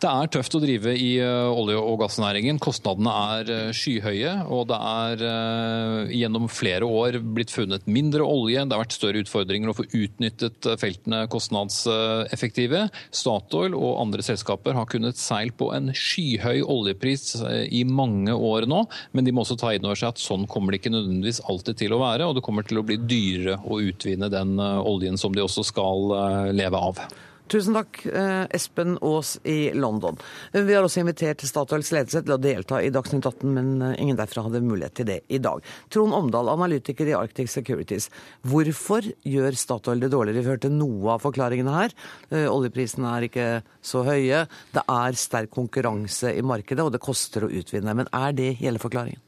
[0.00, 2.56] Det er tøft å drive i eh, olje- og gassnæringen.
[2.62, 4.32] Kostnadene er eh, skyhøye.
[4.48, 8.64] Og det er eh, gjennom flere år blitt funnet mindre olje.
[8.64, 12.86] Det har vært større utfordringer å få utnyttet feltene kostnadseffektive.
[13.12, 17.34] Statoil og andre selskaper har kunnet seile på en skyhøy oljepris
[17.68, 18.86] i mange år nå.
[19.12, 21.84] Men de må også ta inn over seg at sånn kommer det ikke nødvendigvis alltid
[21.84, 22.30] til å være.
[22.30, 26.54] Og det kommer til å bli dyrere å utvinne den oljen som de også skal
[26.56, 27.04] leve av.
[27.50, 30.16] Tusen takk, eh, Espen Aas i London.
[30.52, 34.18] Vi har også invitert Statoils ledelse til å delta i Dagsnytt 18, men eh, ingen
[34.18, 35.64] derfra hadde mulighet til det i dag.
[35.90, 38.06] Trond Omdal, analytiker i Arctic Securities.
[38.46, 40.44] Hvorfor gjør Statoil det dårligere?
[40.44, 41.96] Vi hørte noe av forklaringene her.
[42.30, 43.48] Eh, oljeprisene er ikke
[43.82, 44.44] så høye.
[44.70, 47.98] Det er sterk konkurranse i markedet, og det koster å utvinne.
[47.98, 49.18] Men er det hele forklaringen?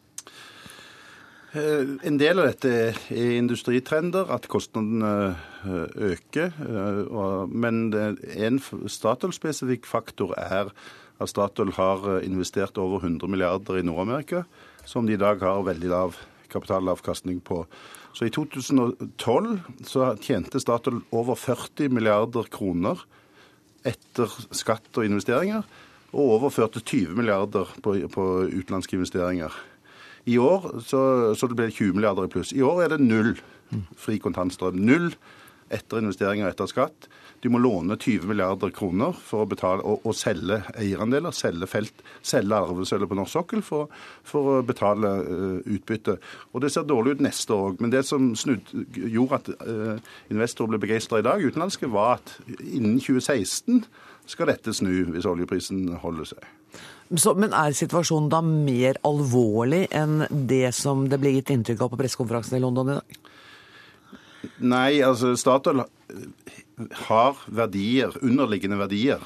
[1.53, 2.71] Eh, en del av dette
[3.13, 5.37] er industritrender, at kostnadene
[5.69, 6.55] eh, øker.
[6.65, 10.71] Eh, men en Statoil-spesifikk faktor er
[11.21, 14.47] at Statoil har investert over 100 milliarder i Nord-Amerika,
[14.89, 16.17] som de i dag har veldig lav
[16.53, 17.67] kapitalavkastning på.
[18.17, 23.05] Så i 2012 så tjente Statoil over 40 milliarder kroner
[23.85, 25.69] etter skatt og investeringer,
[26.13, 29.53] og overførte 20 milliarder på, på utenlandske investeringer.
[30.31, 31.03] I år så,
[31.35, 32.53] så det ble det 20 milliarder i pluss.
[32.55, 33.35] I år er det null
[33.99, 34.79] fri kontantstrøm.
[34.79, 35.11] Null
[35.73, 37.09] etter investeringer etter skatt.
[37.43, 42.05] De må låne 20 milliarder kroner for å betale, og, og selge eierandeler, selge felt,
[42.23, 43.91] selge arvesølvet på norsk sokkel for,
[44.29, 46.19] for, å betale uh, utbytte.
[46.53, 47.83] Og Det ser dårlig ut neste år òg.
[47.83, 52.37] Men det som snudd, gjorde at uh, investorer ble begeistra i dag, utenlandske, var at
[52.61, 53.87] innen 2016
[54.31, 56.51] skal dette snu, hvis oljeprisen holder seg.
[57.21, 61.93] Så, men er situasjonen da mer alvorlig enn det som det ble gitt inntrykk av
[61.93, 63.19] på pressekonferansen i London i dag?
[64.63, 65.85] Nei, altså Statoil
[67.07, 69.23] har verdier, underliggende verdier,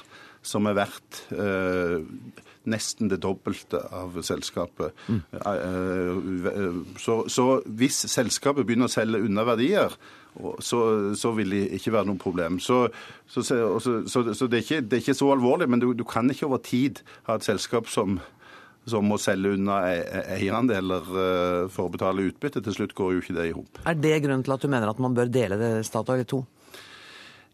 [0.47, 2.03] som er verdt eh,
[2.67, 4.95] nesten det dobbelte av selskapet.
[5.07, 5.23] Mm.
[7.01, 7.47] Så, så,
[7.79, 9.95] hvis selskapet begynner å selge unna verdier,
[10.61, 10.81] så,
[11.17, 12.61] så vil det ikke være noe problem.
[12.63, 12.87] Så,
[13.27, 16.63] så det, er ikke, det, er ikke, så alvorlig, men du, du kan ikke over
[16.65, 18.21] tid ha et selskap som
[18.87, 21.09] som må selge unna e, e, eierandeler
[21.75, 22.61] for å betale utbytte.
[22.63, 23.81] Til slutt går jo ikke det i hop.
[23.83, 26.45] Er det grunnen til at du mener at man bør dele det Statoil i to?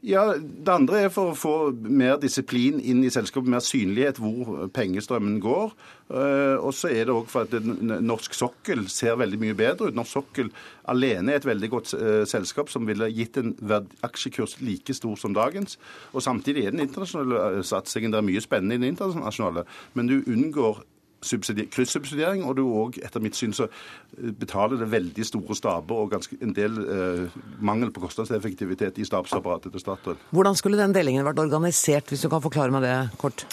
[0.03, 1.51] Ja, Det andre er for å få
[1.87, 5.77] mer disiplin inn i selskapet, mer synlighet hvor pengestrømmen går.
[6.11, 7.55] Eh, og så er det òg for at
[8.03, 9.95] norsk sokkel ser veldig mye bedre ut.
[9.95, 10.51] Norsk sokkel
[10.91, 13.55] alene er et veldig godt eh, selskap som ville gitt en
[14.03, 15.79] aksjekurs like stor som dagens.
[16.11, 19.69] Og samtidig er den internasjonale eh, satsingen det er mye spennende i den internasjonale.
[19.95, 20.83] Men du unngår
[21.23, 26.15] kryssubsidiering, og du òg, etter mitt syn, så eh, betaler det veldig store staber og
[26.15, 30.23] ganske, en del eh, mangel på kostnadseffektivitet i stabsapparatet til Statoil.
[30.31, 33.47] Hvordan skulle den delingen vært organisert, hvis du kan forklare meg det kort?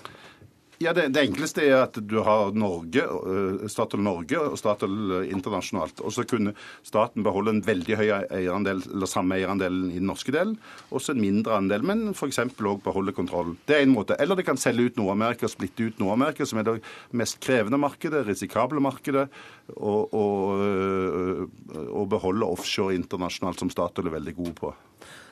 [0.79, 5.25] Ja, det, det, enkleste er at du har Norge, eh, Statoil Norge og Statoil eh,
[5.27, 5.99] internasjonalt.
[6.07, 6.53] Og så kunne
[6.87, 10.55] staten beholde en veldig høy eierandel, eller samme eierandelen i den norske delen,
[10.87, 12.39] og så en mindre andel, men f.eks.
[12.55, 13.57] òg beholde kontrollen.
[13.67, 14.15] Det er en måte.
[14.23, 16.77] Eller det kan selge ut Nord-Amerika, splitte ut Nord-Amerika, som er det
[17.11, 19.27] mest krevende markedet, risikable markedet,
[19.75, 21.43] og, og, eh,
[21.89, 24.71] og beholde offshore internasjonalt, som Statoil er veldig gode på.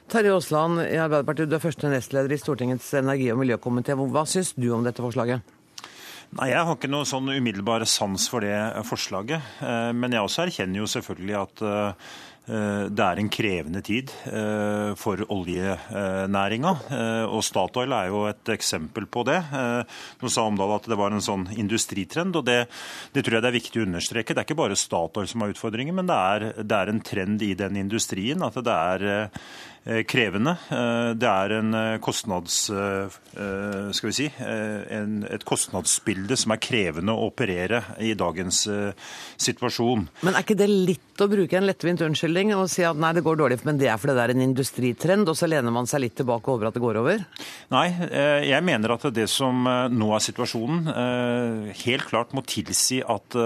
[0.07, 3.91] Terje Aasland i Arbeiderpartiet, du er første nestleder i Stortingets energi- og miljøkomité.
[3.91, 5.43] Hva syns du om dette forslaget?
[6.37, 8.55] Nei, Jeg har ikke noe sånn umiddelbar sans for det
[8.87, 9.43] forslaget.
[9.59, 12.09] Eh, men jeg også erkjenner jo selvfølgelig at eh,
[12.87, 16.71] det er en krevende tid eh, for oljenæringa.
[17.27, 19.41] Og Statoil er jo et eksempel på det.
[20.21, 22.61] Nå sa Omdal at det var en sånn industritrend, og det,
[23.11, 24.31] det, tror jeg det er viktig å understreke.
[24.31, 27.43] Det er ikke bare Statoil som har utfordringer, men det er, det er en trend
[27.43, 29.27] i den industrien at det er
[30.07, 30.53] krevende.
[30.69, 32.57] Eh, det er en eh, kostnads,
[33.37, 38.63] skal vi si, en, et kostnadsbilde som er krevende å operere i dagens
[39.37, 40.07] situasjon.
[40.25, 43.21] Men er ikke det litt å bruke en lettvint unnskyldning og si at nei, det
[43.25, 46.07] går dårlig, men det er fordi det er en industritrend, og så lener man seg
[46.07, 47.23] litt tilbake over at det går over?
[47.75, 47.85] Nei,
[48.49, 50.91] jeg mener at det som nå er situasjonen,
[51.85, 53.37] helt klart må tilsi at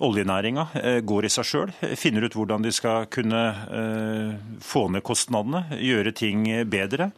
[0.00, 4.32] oljenæringa eh, går i seg sjøl, finner ut hvordan de skal kunne eh,
[4.64, 7.10] få ned kostnadene, gjøre ting bedre.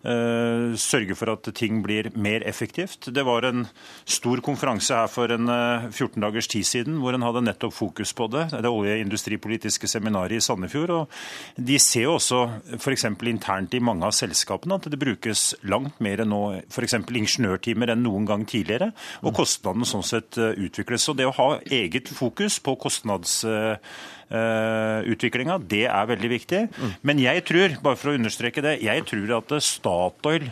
[0.00, 3.10] Eh, sørge for at ting blir mer effektivt.
[3.12, 3.66] Det var en
[4.08, 5.50] stor konferanse her for en
[5.90, 8.46] 14 dagers tid siden hvor en hadde nettopp fokus på det.
[8.54, 10.94] Det oljeindustripolitiske seminaret i Sandefjord.
[11.02, 11.20] og
[11.56, 12.40] De ser jo også
[12.78, 13.04] f.eks.
[13.28, 16.96] internt i mange av selskapene at det brukes langt mer enn nå f.eks.
[17.04, 18.92] ingeniørtimer enn noen gang tidligere.
[19.20, 21.04] Og kostnadene sånn sett utvikles.
[21.04, 25.58] Så det å ha eget fokus fokus på kostnadsutviklinga.
[25.66, 26.68] Det er veldig viktig.
[27.02, 30.50] Men jeg tror, bare for å understreke det, jeg tror at Statoil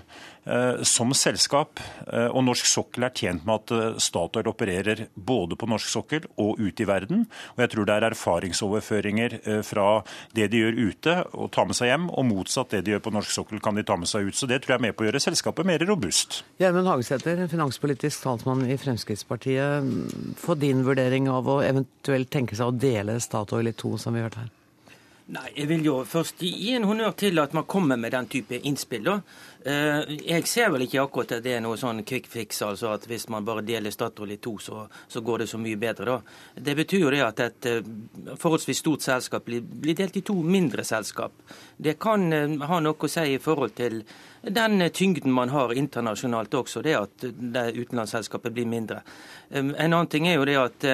[0.87, 1.80] som selskap
[2.12, 6.28] eh, og norsk sokkel er tjent med at eh, Statoil opererer både på norsk sokkel
[6.40, 7.26] og ute i verden.
[7.56, 9.87] Og jeg tror det er erfaringsoverføringer fra
[10.37, 13.14] det de gjør ute og tar med seg hjem, og motsatt det de gjør på
[13.14, 14.38] norsk sokkel kan de ta med seg ut.
[14.38, 16.42] Så det tror jeg er med på å gjøre selskapet mer robust.
[16.62, 19.88] Gjermund Hagesæter, finanspolitisk talsmann i Fremskrittspartiet.
[20.40, 24.22] Få din vurdering av å eventuelt tenke seg å dele Statoil i to, som vi
[24.22, 24.54] har hørt her.
[25.28, 28.60] Nei, Jeg vil jo først gi en honnør til at man kommer med den type
[28.64, 29.04] innspill.
[29.04, 29.20] da.
[29.64, 33.04] Eh, jeg ser vel ikke akkurat at det er noe sånn quick fix, altså at
[33.10, 36.04] hvis man bare deler Statoil i to, så, så, går det så mye bedre.
[36.04, 36.20] da.
[36.54, 37.90] Det betyr jo det at et eh,
[38.38, 39.60] forholdsvis stort selskap blir,
[39.98, 41.32] delt i to mindre selskap.
[41.76, 44.00] Det kan eh, ha noe å si i forhold til
[44.40, 49.02] den tyngden man har internasjonalt også, det at det utenlandsselskapet blir mindre.
[49.50, 50.86] En annen ting er jo det at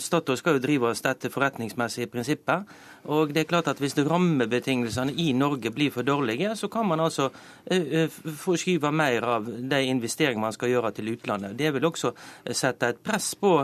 [0.00, 2.70] Statoil skal jo drive oss dette forretningsmessige prinsippet.
[3.12, 7.02] Og det er klart at hvis rammebetingelsene i Norge blir for dårlige, så kan man
[7.04, 11.56] altså uh, forskyve mer av de investeringene man skal gjøre til utlandet.
[11.58, 12.14] Det vil også
[12.52, 13.54] sette et press på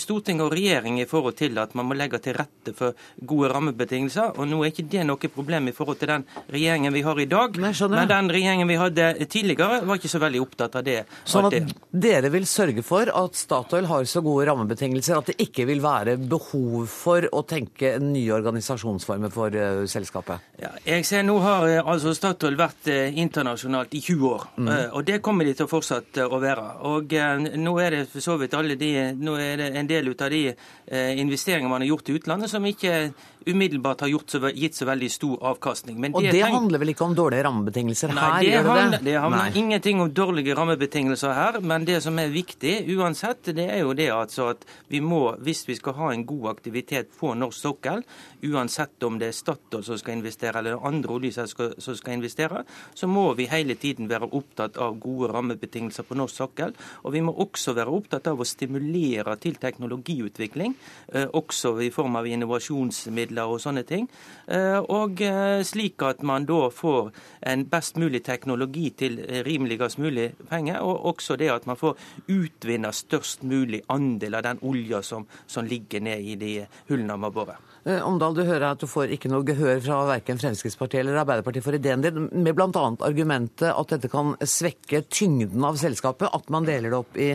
[0.00, 2.96] storting og regjering i forhold til at man må legge til rette for
[3.28, 4.34] gode rammebetingelser.
[4.38, 7.28] Og nå er ikke det noe problem i forhold til den regjeringen vi har i
[7.30, 10.98] dag, men den regjeringen vi hadde tidligere, var ikke så veldig opptatt av det.
[11.28, 15.68] Sånn at dere vil sørge for at Statoil har så gode rammebetingelser at det ikke
[15.68, 18.34] vil være behov for å tenke nye
[18.68, 20.40] organisasjonsformer for uh, selskapet?
[20.60, 24.70] Ja, jeg ser Nå har uh, altså Statoil vært uh, internasjonalt i 20 år, mm.
[24.92, 26.66] og det kommer de til å fortsette å være.
[26.88, 27.14] Og
[27.58, 30.30] Nå er det for så vidt alle de, nå er det en del ut av
[30.32, 30.42] de
[30.88, 33.10] investeringene man har gjort i utlandet som ikke
[33.48, 35.98] umiddelbart har så, gitt så veldig stor avkastning.
[36.00, 38.38] Men og det, det handler vel ikke om dårlige rammebetingelser nei, her?
[38.38, 39.10] Det gjør handler, det?
[39.10, 39.62] Det handler nei.
[39.62, 41.60] ingenting om dårlige rammebetingelser her.
[41.72, 45.64] Men det som er viktig uansett, det er jo det altså at vi må, hvis
[45.68, 48.04] vi skal ha en god aktivitet på norsk sokkel,
[48.42, 52.62] uansett om det er Statoil som skal investere eller andre oljeselskaper som skal investere,
[52.94, 56.76] så må vi hele tiden være opptatt av gode rammebetingelser på norsk sokkel.
[57.04, 60.76] Og vi må også være opptatt av å stimulere til teknologiutvikling,
[61.12, 64.08] eh, også i form av innovasjonsmidler og sånne ting.
[64.46, 67.12] Eh, og eh, slik at man da får
[67.52, 71.98] en best mulig teknologi til rimeligst mulig penger, og også det at man får
[72.32, 76.52] utvinna størst mulig andel av den olja som, som ligger ned i de
[76.88, 77.58] hullene man borer.
[77.88, 81.64] Eh, Omdal, du hører at du får ikke noe gehør fra verken Fremskrittspartiet eller Arbeiderpartiet
[81.64, 82.84] for ideen din, med bl.a.
[83.06, 87.30] argumentet at dette kan svekke tyngden av selskapet, at man deler det opp i,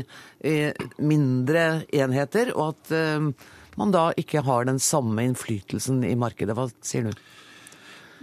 [0.45, 0.57] i
[1.01, 2.93] mindre enheter, og at
[3.79, 6.55] man da ikke har den samme innflytelsen i markedet.
[6.57, 7.23] Hva sier du?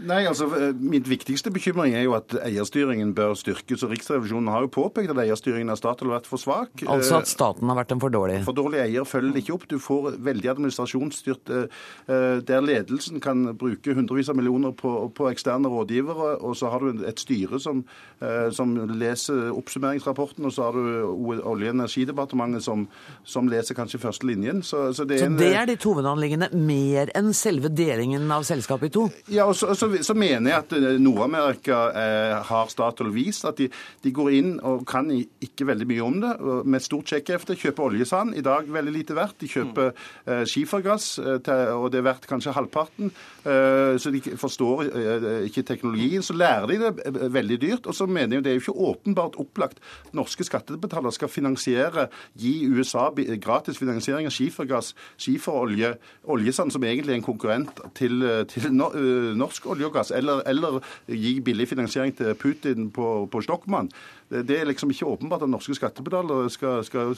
[0.00, 3.82] Nei, altså, eh, Mitt viktigste bekymring er jo at eierstyringen bør styrkes.
[3.84, 6.84] og Riksrevisjonen har jo påpekt at eierstyringen av Statoil har vært for svak.
[6.86, 8.40] Altså at staten har vært en for dårlig?
[8.46, 9.66] For dårlig eier følger ikke opp.
[9.68, 15.68] Du får veldig administrasjonsstyrt eh, der ledelsen kan bruke hundrevis av millioner på, på, eksterne
[15.68, 17.84] rådgivere, og så har du et styre som,
[18.20, 22.86] eh, som leser oppsummeringsrapporten, og så har du Olje- og energidepartementet som,
[23.24, 24.62] som leser kanskje første linjen.
[24.62, 28.90] Så, så, det, er, så det er ditt hovedanliggende, mer enn selve delingen av selskapet
[28.90, 29.06] i to?
[29.30, 33.60] Ja, og så, så så mener jeg at eh, Nord-Amerika eh, har Statoil vist at
[33.60, 33.68] de,
[34.04, 36.32] de, går inn og kan ikke veldig mye om det.
[36.70, 39.38] Med stort sjekkhefte kjøper oljesand, i dag veldig lite verdt.
[39.42, 43.12] De kjøper eh, skifergass, til, og det er verdt kanskje halvparten.
[43.44, 46.22] Eh, så de forstår eh, ikke teknologien.
[46.22, 47.86] Så lærer de det eh, veldig dyrt.
[47.86, 49.80] Og så mener jeg det er jo ikke åpenbart opplagt
[50.16, 53.08] norske skattebetalere skal finansiere, gi USA
[53.40, 55.94] gratis finansiering av skifergass, skiferolje,
[56.30, 61.36] oljesand, som egentlig er en konkurrent til, til norsk olje og gass, eller, eller gi
[61.44, 63.90] billig finansiering til Putin på, på Stockmann.
[64.30, 67.16] Det er liksom ikke åpenbart at norske skattebetalere skal, skal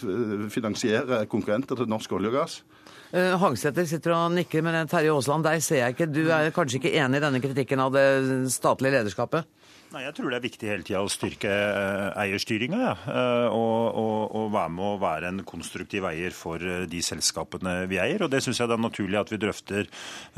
[0.53, 2.63] finansiere konkurrenter til norsk olje og gass.
[3.13, 6.09] Uh, sitter og nikker, men Terje Aasland, deg ser jeg ikke.
[6.09, 8.07] Du er kanskje ikke enig i denne kritikken av det
[8.55, 9.45] statlige lederskapet?
[9.93, 12.79] Nei, Jeg tror det er viktig hele tida å styrke eh, eierstyringa.
[12.81, 12.93] Ja.
[13.13, 17.75] Eh, og, og, og, være med å være en konstruktiv eier for eh, de selskapene
[17.91, 18.25] vi eier.
[18.25, 19.89] Og Det syns jeg det er naturlig at vi drøfter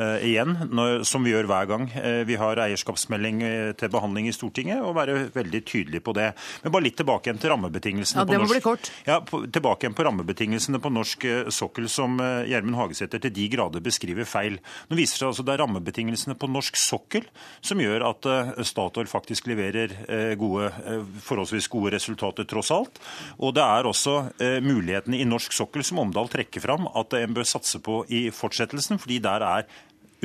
[0.01, 1.87] uh, igjen, når, som vi gjør hver gang
[2.27, 3.43] vi har eierskapsmelding
[3.79, 6.27] til behandling i Stortinget, og være veldig tydelig på det.
[6.65, 8.91] Men bare litt tilbake igjen til rammebetingelsene ja, det må på norsk, bli kort.
[9.07, 13.85] Ja, på, tilbake igjen på rammebetingelsene på norsk sokkel, som Gjermund Hagesæter til de grader
[13.85, 14.59] beskriver feil.
[14.91, 17.29] Nå viser det seg altså det er rammebetingelsene på norsk sokkel
[17.65, 18.31] som gjør at
[18.67, 23.01] Statoil faktisk faktisk leverer eh, gode, eh, forholdsvis gode resultater, tross alt.
[23.39, 27.35] Og det er også eh, mulighetene i norsk sokkel som Omdal trekker fram at en
[27.35, 29.67] bør satse på i fortsettelsen, fordi der er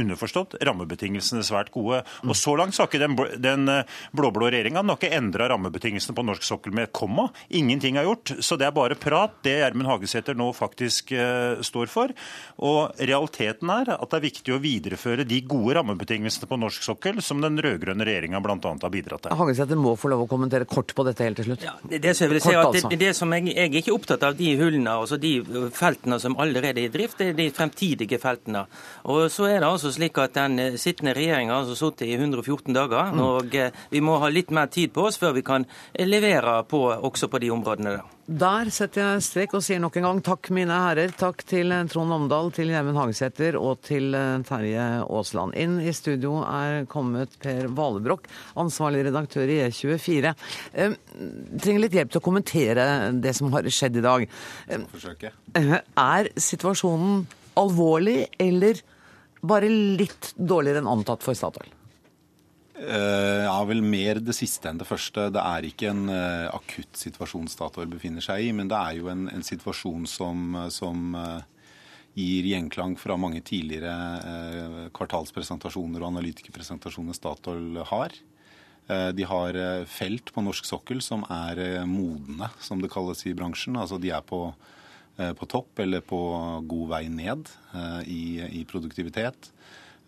[0.03, 2.03] underforstått rammebetingelsene svært gode.
[2.25, 6.25] Og Så langt så har ikke den, den eh, blå-blå regjeringa ikke endra rammebetingelsene på
[6.27, 7.29] norsk sokkel med et komma.
[7.55, 8.33] Ingenting er gjort.
[8.43, 12.13] Så det er bare prat, det Gjermund Hagesæter nå faktisk uh, står for.
[12.65, 17.21] Og realiteten er at det er viktig å videreføre de gode rammebetingelsene på norsk sokkel
[17.25, 18.57] som den rød-grønne regjeringa bl.a.
[18.57, 19.37] har bidratt til.
[19.39, 21.65] Hagesæter må få lov å kommentere kort på dette helt til slutt.
[21.67, 23.95] Ja, det, det, som jeg vil si, at det, det som jeg, jeg, er ikke
[23.95, 25.33] opptatt av de hullene, altså de
[25.75, 28.65] feltene som allerede er i drift, det er de fremtidige feltene.
[29.09, 32.07] Og så er det altså altså slik at Den eh, sittende regjeringa har altså sittet
[32.07, 33.11] i 114 dager.
[33.13, 33.19] Mm.
[33.25, 36.63] og eh, Vi må ha litt mer tid på oss før vi kan eh, levere
[36.69, 37.97] på, også på de områdene.
[37.97, 38.15] der.
[38.29, 41.09] Der setter jeg strek og sier nok en gang takk, mine herrer.
[41.17, 44.13] Takk til Trond Omdal, til Gjermund Hagesæter og til
[44.45, 45.55] Terje Aasland.
[45.57, 48.29] Inn i studio er kommet Per Valebrokk,
[48.61, 50.35] ansvarlig redaktør i E24.
[50.73, 50.93] Eh,
[51.57, 52.85] trenger litt hjelp til å kommentere
[53.17, 54.29] det som har skjedd i dag.
[54.69, 57.25] Eh, er situasjonen
[57.57, 58.83] alvorlig, eller
[59.41, 61.75] bare litt dårligere enn antatt for Statoil?
[62.79, 65.27] Uh, ja, vel mer det siste enn det første.
[65.35, 69.09] Det er ikke en uh, akutt situasjon Statoil befinner seg i, men det er jo
[69.11, 71.41] en, en situasjon som, som uh,
[72.19, 78.15] gir gjenklang fra mange tidligere eh, kvartalspresentasjoner og analytikerpresentasjoner Statoil har.
[78.89, 83.25] Eh, de har eh, felt på norsk sokkel som er eh, modne, som det kalles
[83.29, 83.77] i bransjen.
[83.79, 84.47] Altså de er på,
[85.19, 86.19] på topp eller på
[86.69, 87.49] god vei ned
[88.07, 89.49] i, i produktivitet.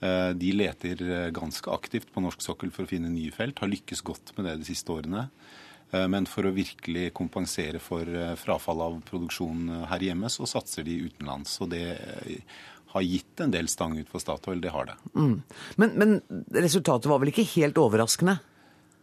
[0.01, 1.03] De leter
[1.35, 4.55] ganske aktivt på norsk sokkel for å finne nye felt, har lykkes godt med det
[4.61, 5.27] de siste årene.
[5.91, 8.07] Men for å virkelig kompensere for
[8.39, 11.57] frafall av produksjon her hjemme, så satser de utenlands.
[11.61, 11.83] Og det
[12.91, 14.97] har gitt en del stang ut for Statoil, det har det.
[15.15, 15.35] Mm.
[15.79, 16.17] Men, men
[16.55, 18.39] resultatet var vel ikke helt overraskende?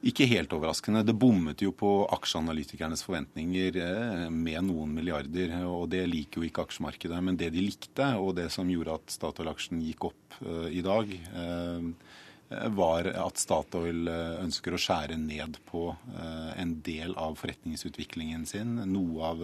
[0.06, 1.02] Ikke helt overraskende.
[1.02, 5.56] Det bommet jo på aksjeanalytikernes forventninger eh, med noen milliarder.
[5.66, 7.18] og Det liker jo ikke aksjemarkedet.
[7.24, 11.10] Men det de likte, og det som gjorde at Statoil-aksjen gikk opp uh, i dag,
[11.34, 11.90] uh,
[12.78, 15.82] var at Statoil ønsker å skjære ned på
[16.56, 18.78] en del av forretningsutviklingen sin.
[18.88, 19.42] Noe av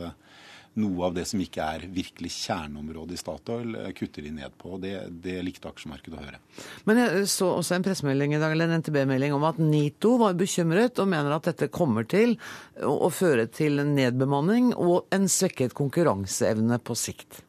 [0.80, 4.76] noe av det som ikke er virkelig kjerneområdet i Statoil, eh, kutter de ned på.
[4.82, 6.40] det, det, likte aksjemarkedet å høre.
[6.88, 10.36] Men jeg så også en pressemelding i dag, eller en NTB-melding om at NITO var
[10.38, 12.36] bekymret og mener at dette kommer til
[12.82, 17.44] å føre til nedbemanning og en svekket konkurranseevne på sikt.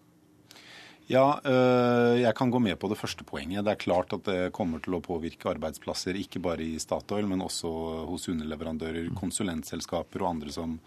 [1.06, 3.62] Ja, øh, jeg kan gå med på det første poenget.
[3.66, 7.46] Det er klart at det kommer til å påvirke arbeidsplasser, ikke bare i Statoil, men
[7.46, 7.70] også
[8.10, 10.80] hos underleverandører, konsulentselskaper og andre som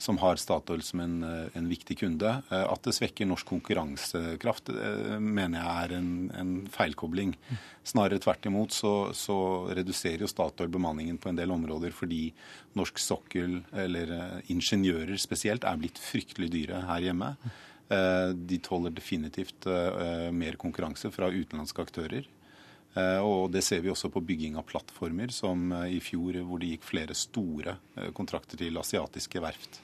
[0.00, 2.42] som har Statoil som en, eh, en, viktig kunde.
[2.50, 7.34] Eh, at det svekker norsk konkurransekraft, eh, mener jeg er en, en feilkobling.
[7.84, 9.36] Snarere tvert imot så, så,
[9.68, 12.30] reduserer jo Statoil bemanningen på en del områder fordi
[12.78, 17.34] norsk sokkel, eller ingeniører spesielt, er blitt fryktelig dyre her hjemme.
[17.90, 19.66] De tåler definitivt
[20.32, 22.28] mer konkurranse fra utenlandske aktører.
[23.26, 26.86] Og Det ser vi også på bygging av plattformer, som i fjor hvor det gikk
[26.86, 27.74] flere store
[28.14, 29.80] kontrakter til asiatiske verft.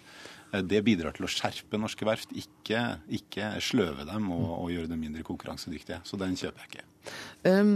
[0.52, 2.82] Eh, det bidrar til å skjerpe norske verft, ikke,
[3.18, 6.02] ikke sløve dem og, og, gjøre dem mindre konkurransedyktige.
[6.06, 7.16] Så den kjøper jeg ikke.
[7.46, 7.72] Um,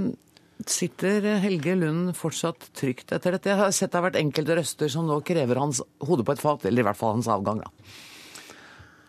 [0.66, 3.53] sitter Helge Lund fortsatt trygt etter dette?
[3.53, 6.43] Jeg har sett det har vært enkelte røster som nå krever hans hode på et
[6.43, 7.64] fat, eller i hvert fall hans avgang.
[7.64, 7.99] da.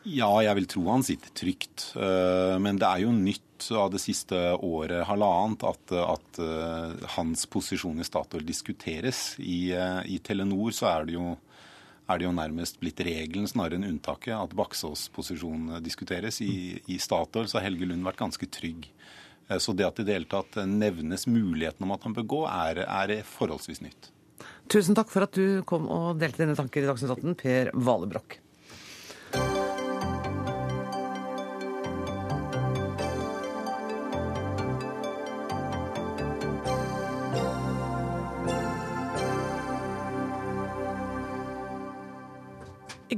[0.01, 1.91] Ja, jeg vil tro han sitter trygt.
[1.93, 3.47] Eh, men det er jo nytt
[3.77, 9.35] av det siste året, halvannet, at, at eh, hans posisjon i Statoil diskuteres.
[9.37, 11.35] I, I Telenor så er det jo
[12.11, 16.41] er det jo nærmest blitt regelen snarere enn unntaket at Baksås posisjon diskuteres.
[16.43, 18.87] I, I, Statoil så har Helge Lund vært ganske trygg.
[19.47, 22.29] Eh, så det at det i det hele tatt nevnes muligheten om at han bør
[22.35, 24.11] gå, er, er forholdsvis nytt.
[24.71, 28.39] Tusen takk for at du kom og delte dine tanker i Dagsnytt 18, Per Valebrokk.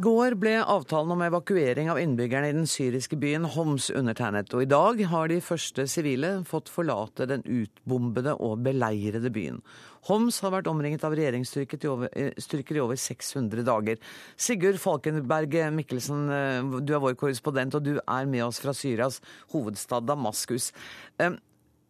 [0.03, 4.69] Går ble avtalen om evakuering av innbyggerne i den syriske byen Homs undertegnet, og i
[4.69, 9.61] dag har de første sivile fått forlate den utbombede og beleirede byen.
[10.09, 11.91] Homs har vært omringet av regjeringsstyrker i
[12.27, 13.99] eh, i over 600 dager.
[14.35, 19.21] Sigurd Falkenberg Mikkelsen, eh, du er vår korrespondent, og du er med oss fra Syrias
[19.55, 20.73] hovedstad Damaskus.
[21.19, 21.37] Eh,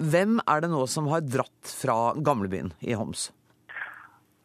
[0.03, 3.32] hvem er det nå som har dratt fra gamlebyen i Homs?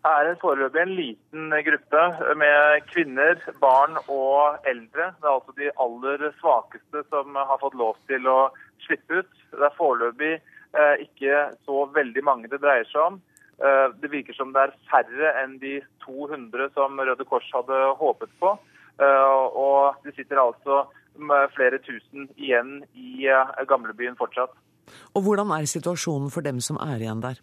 [0.07, 2.03] Er en foreløpig en liten gruppe
[2.38, 5.11] med kvinner, barn og eldre.
[5.18, 8.38] Det er altså de aller svakeste som har fått lov til å
[8.86, 9.32] slippe ut.
[9.51, 13.18] Det er foreløpig eh, ikke så veldig mange det dreier seg om.
[13.59, 18.32] Eh, det virker som det er færre enn de 200 som Røde Kors hadde håpet
[18.38, 18.55] på.
[19.03, 19.36] Eh,
[19.66, 20.86] og det sitter altså
[21.51, 23.26] flere tusen igjen i
[23.66, 24.53] gamlebyen fortsatt.
[25.18, 27.40] Og Hvordan er situasjonen for dem som er igjen der?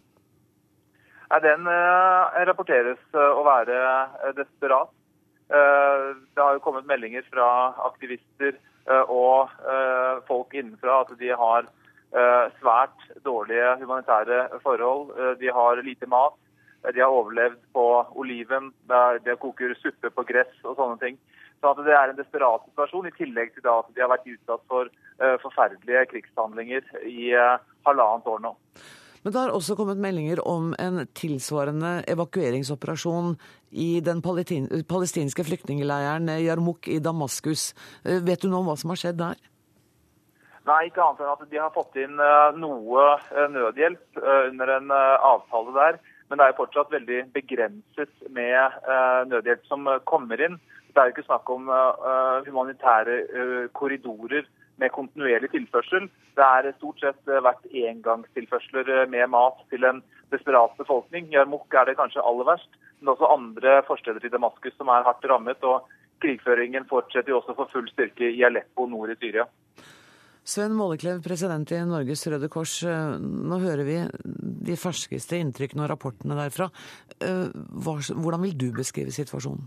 [1.26, 4.92] Den eh, rapporteres eh, å være eh, desperat.
[5.46, 7.48] Det har jo kommet meldinger fra
[7.86, 8.56] aktivister
[9.14, 9.52] og
[10.26, 11.68] folk innenfra at de har
[12.56, 15.12] svært dårlige humanitære forhold.
[15.38, 16.34] De har lite mat.
[16.82, 17.86] De har overlevd på
[18.18, 18.72] oliven.
[18.90, 21.22] De koker suppe på gress og sånne ting.
[21.62, 24.90] Så Det er en desperat situasjon, i tillegg til at de har vært utsatt for
[25.46, 27.30] forferdelige krigshandlinger i
[27.86, 28.56] halvannet år nå.
[29.26, 33.32] Men det har også kommet meldinger om en tilsvarende evakueringsoperasjon
[33.74, 37.72] i den palestinske flyktningleiren Yarmouk i Damaskus.
[38.06, 39.40] Eh, vet du noe om hva som har skjedd der?
[40.70, 44.94] Nei, ikke annet enn at de har fått inn eh, noe eh, nødhjelp under en
[44.94, 45.98] avtale der.
[46.30, 48.78] Men det er fortsatt veldig begrenset med
[49.32, 50.60] nødhjelp som kommer inn.
[50.94, 51.66] Det er jo ikke snakk om
[52.46, 53.18] humanitære
[53.74, 54.46] korridorer
[54.80, 56.08] med kontinuerlig tilførsel.
[56.36, 60.02] Det er stort sett eh, vært engangstilførsler eh, med mat til en
[60.34, 61.30] desperat befolkning.
[61.32, 65.24] Jarmuk er det kanskje aller verst, men også andre forsteder i Damaskus som er hardt
[65.30, 65.64] rammet.
[65.64, 65.88] og
[66.24, 69.46] Krigføringen fortsetter jo også for full styrke i Aleppo nord i Syria.
[70.46, 72.76] Sven Måleklev, president i Norges Røde Kors.
[72.86, 73.96] Nå hører vi
[74.68, 76.68] de ferskeste inntrykkene og rapportene derfra.
[77.18, 79.66] Hvordan vil du beskrive situasjonen?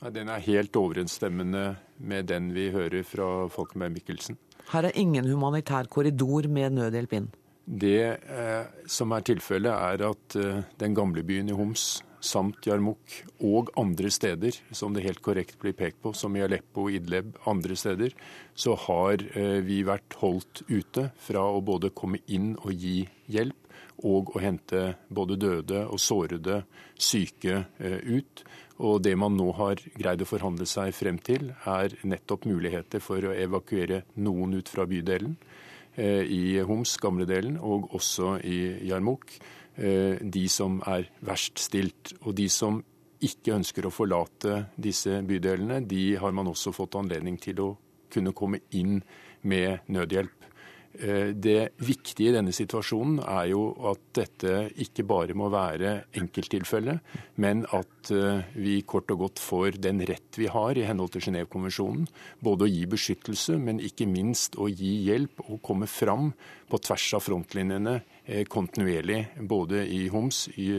[0.00, 4.38] Den er helt overensstemmende med den vi hører fra Folkenberg Mikkelsen.
[4.70, 7.26] Her er ingen humanitær korridor med nødhjelp inn?
[7.66, 13.14] Det eh, som er tilfellet, er at eh, den gamle byen i Homs samt Jarmuk
[13.44, 17.76] og andre steder, som det helt korrekt blir pekt på, som i Aleppo, Idleb, andre
[17.76, 18.14] steder,
[18.54, 23.56] så har eh, vi vært holdt ute fra å både komme inn og gi hjelp,
[24.00, 26.62] og å hente både døde og sårede
[26.96, 28.44] syke eh, ut.
[28.80, 33.28] Og det man nå har greid å forhandle seg frem til, er nettopp muligheter for
[33.28, 35.34] å evakuere noen ut fra bydelen
[35.96, 39.36] eh, i Homs, gamledelen, og også i Jarmuk.
[39.76, 42.14] Eh, de som er verst stilt.
[42.24, 42.80] Og de som
[43.20, 47.70] ikke ønsker å forlate disse bydelene, de har man også fått anledning til å
[48.10, 49.02] kunne komme inn
[49.44, 50.39] med nødhjelp.
[50.98, 53.62] Eh, det viktige i denne situasjonen er jo
[53.92, 56.96] at dette ikke bare må være enkelttilfelle,
[57.38, 61.28] men at eh, vi kort og godt får den rett vi har i henhold til
[61.28, 62.08] Genévekonvensjonen.
[62.42, 66.32] Både å gi beskyttelse, men ikke minst å gi hjelp og komme fram
[66.70, 69.22] på tvers av frontlinjene eh, kontinuerlig.
[69.46, 70.72] Både i Homs, i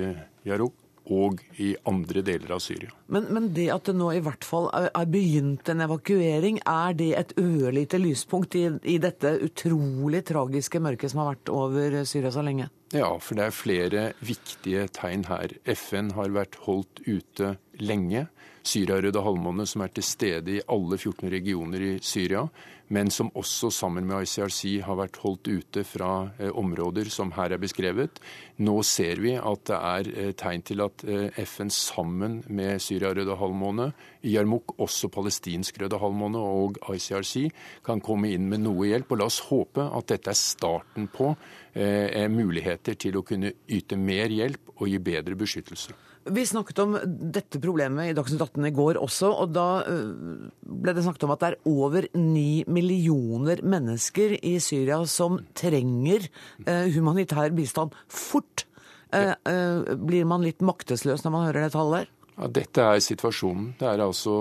[0.48, 2.92] Yarok og i andre deler av Syria.
[3.12, 7.10] Men, men, det at det nå i hvert fall er, begynt en evakuering, er det
[7.18, 12.46] et ørlite lyspunkt i, i, dette utrolig tragiske mørket som har vært over Syria så
[12.46, 12.70] lenge?
[12.92, 15.54] Ja, for det er flere viktige tegn her.
[15.72, 18.28] FN har vært holdt ute lenge.
[18.68, 22.44] Syria-Røde Halvmåne, som er til stede i alle 14 regioner i Syria,
[22.92, 27.56] men som også sammen med ICRC har vært holdt ute fra eh, områder som her
[27.56, 28.20] er beskrevet.
[28.62, 33.40] Nå ser vi at det er eh, tegn til at eh, FN sammen med Syria-Røde
[33.40, 33.94] Halvmåne,
[34.28, 37.50] Yarmouk, også palestinsk Røde Halvmåne og ICRC
[37.86, 39.12] kan komme inn med noe hjelp.
[39.12, 41.34] Og la oss håpe at dette er starten på
[41.74, 45.98] eh, muligheter til å kunne yte mer hjelp og gi bedre beskyttelse.
[46.22, 46.92] Vi snakket om
[47.34, 51.34] dette problemet i Dagsnytt 18 i går også, og da øh, ble det snakket om
[51.34, 56.28] at det er over ni millioner mennesker i Syria som trenger
[56.68, 58.68] eh, humanitær bistand fort.
[59.12, 62.14] Eh, eh, blir man litt maktesløs når man hører det tallet der?
[62.42, 63.76] Ja, dette er situasjonen.
[63.78, 64.34] Det er altså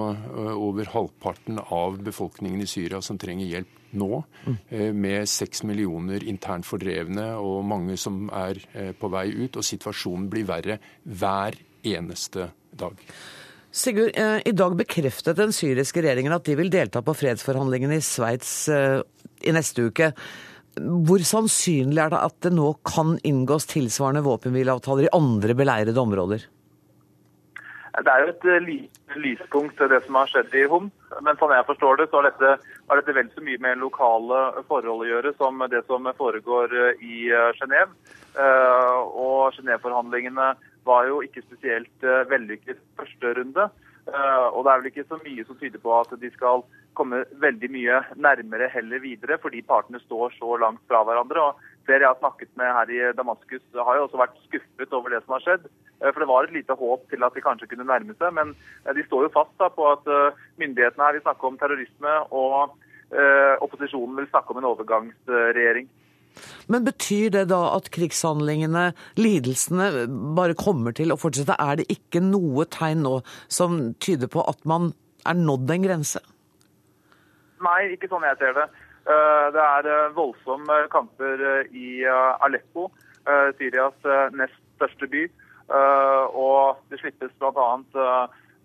[0.56, 4.56] over halvparten av befolkningen i Syria som trenger hjelp nå, mm.
[4.96, 8.62] med seks millioner internt fordrevne og mange som er
[8.96, 9.58] på vei ut.
[9.60, 12.96] Og situasjonen blir verre hver eneste dag.
[13.70, 18.02] Sigurd, eh, i dag bekreftet den syriske regjeringen at de vil delta på fredsforhandlingene i
[18.02, 18.98] Sveits eh,
[19.46, 20.10] i neste uke.
[20.74, 26.48] Hvor sannsynlig er det at det nå kan inngås tilsvarende våpenhvileavtaler i andre beleirede områder?
[27.90, 30.90] Det er jo et lite lyspunkt, det som har skjedd i Hom.
[31.26, 32.52] Men sånn jeg forstår det, så har dette,
[32.86, 37.26] har dette vel så mye med lokale forhold å gjøre som det som foregår i
[37.58, 37.90] Genéve.
[39.10, 40.52] Og Genéve-forhandlingene
[40.86, 43.66] var jo ikke spesielt vellykket første runde.
[44.06, 46.62] Og det er vel ikke så mye som tyder på at de skal
[46.98, 51.42] komme veldig mye nærmere heller videre, fordi partene står så langt fra hverandre.
[51.42, 55.14] og Flere jeg har snakket med her i Damaskus, har jo også vært skuffet over
[55.14, 55.70] det som har skjedd.
[56.00, 58.54] Uh, for det var et lite håp til at de kanskje kunne nærme seg, men
[58.96, 60.06] de står jo fast da, på at
[60.60, 62.76] myndighetene her vil snakke om terrorisme, og
[63.64, 65.88] opposisjonen vil snakke om en overgangsregjering.
[66.70, 70.06] Men betyr det da at krigshandlingene, lidelsene,
[70.38, 71.56] bare kommer til å fortsette?
[71.58, 73.16] Er det ikke noe tegn nå
[73.50, 74.92] som tyder på at man
[75.26, 76.22] er nådd en grense?
[77.60, 78.70] Nei, ikke sånn jeg ser det.
[79.10, 82.04] Eh, det er eh, voldsomme kamper eh, i
[82.44, 82.90] Aleppo,
[83.58, 85.26] Syrias nest største by.
[85.70, 87.66] Og det slippes bl.a.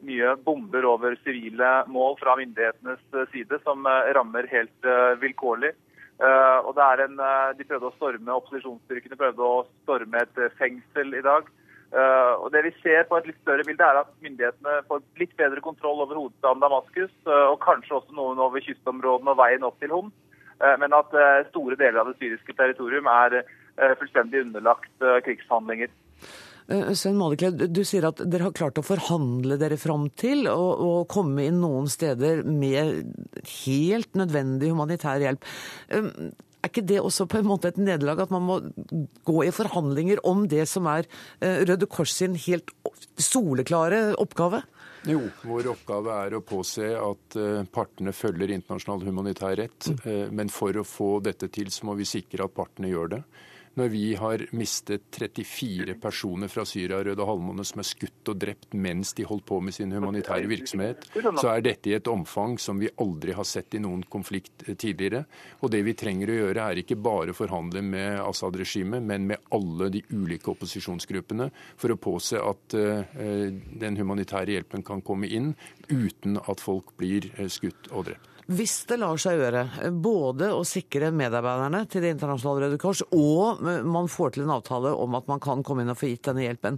[0.06, 3.86] mye bomber over sivile mål fra myndighetenes side, som
[4.18, 4.89] rammer helt
[5.22, 5.76] vilkårlig.
[6.16, 10.38] Uh, og det er en, uh, De prøvde å storme, Opposisjonsstyrkene prøvde å storme et
[10.39, 11.49] uh, fengsel i dag.
[11.95, 15.62] og Det vi ser på et litt større bilde, er at myndighetene får litt bedre
[15.64, 20.10] kontroll over hovedstaden Damaskus, og kanskje også noen over kystområdene og veien opp til Hom.
[20.82, 21.14] men at
[21.51, 23.45] store deler av det syriske territorium er
[24.01, 25.93] fullstendig underlagt krigshandlinger.
[26.68, 31.05] Eh, Svein Maleklev, du sier at dere har klart å forhandle dere fram til å
[31.09, 33.13] komme inn noen steder med
[33.66, 35.45] helt nødvendig humanitær hjelp.
[35.93, 36.09] Eh,
[36.66, 38.55] er ikke det også på en måte et nederlag, at man må
[39.28, 41.05] gå i forhandlinger om det som er
[41.38, 42.74] eh, Røde Kors sin helt
[43.22, 44.63] soleklare oppgave?
[45.05, 47.36] Jo, vår oppgave er å påse at
[47.70, 49.91] partene følger internasjonal humanitær rett.
[50.01, 50.34] Mm.
[50.34, 53.20] Men for å få dette til, så må vi sikre at partene gjør det.
[53.76, 58.39] Når vi har mistet 34 personer fra Syria og Røde Halvmåne som er skutt og
[58.39, 62.57] drept mens de holdt på med sin humanitære virksomhet, så er dette i et omfang
[62.61, 65.26] som vi aldri har sett i noen konflikt eh, tidligere.
[65.61, 69.89] Og det vi trenger å gjøre, er ikke bare forhandle med Assad-regimet, men med alle
[69.93, 75.53] de ulike opposisjonsgruppene for å påse at uh, den humanitære hjelpen kan komme inn
[75.89, 78.34] uten at folk blir skutt og drept.
[78.45, 83.63] Hvis det lar seg gjøre både å sikre medarbeiderne til Det internasjonale Røde Kors, og
[83.89, 86.45] man får til en avtale om at man kan komme inn og få gitt denne
[86.45, 86.77] hjelpen,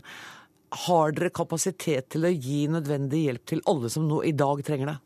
[0.87, 4.93] har dere kapasitet til å gi nødvendig hjelp til alle som nå i dag trenger
[4.93, 4.97] det?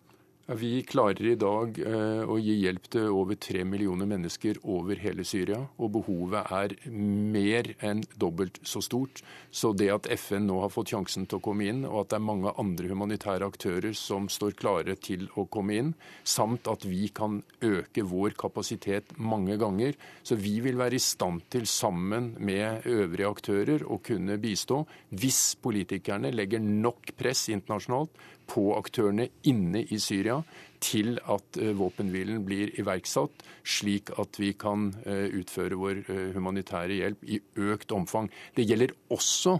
[0.55, 5.23] Vi klarer i dag eh, å gi hjelp til over tre millioner mennesker over hele
[5.23, 5.61] Syria.
[5.79, 9.21] Og behovet er mer enn dobbelt så stort.
[9.51, 12.17] Så det at FN nå har fått sjansen til å komme inn, og at det
[12.19, 15.93] er mange andre humanitære aktører som står klare til å komme inn,
[16.27, 21.45] samt at vi kan øke vår kapasitet mange ganger, så vi vil være i stand
[21.53, 24.83] til, sammen med øvrige aktører, å kunne bistå
[25.15, 28.19] hvis politikerne legger nok press internasjonalt
[28.51, 30.41] på aktørene inne i Syria
[30.81, 36.97] til at eh, våpenhvilen blir iverksatt, slik at vi kan eh, utføre vår eh, humanitære
[36.97, 37.41] hjelp i
[37.71, 38.31] økt omfang.
[38.57, 39.59] Det gjelder også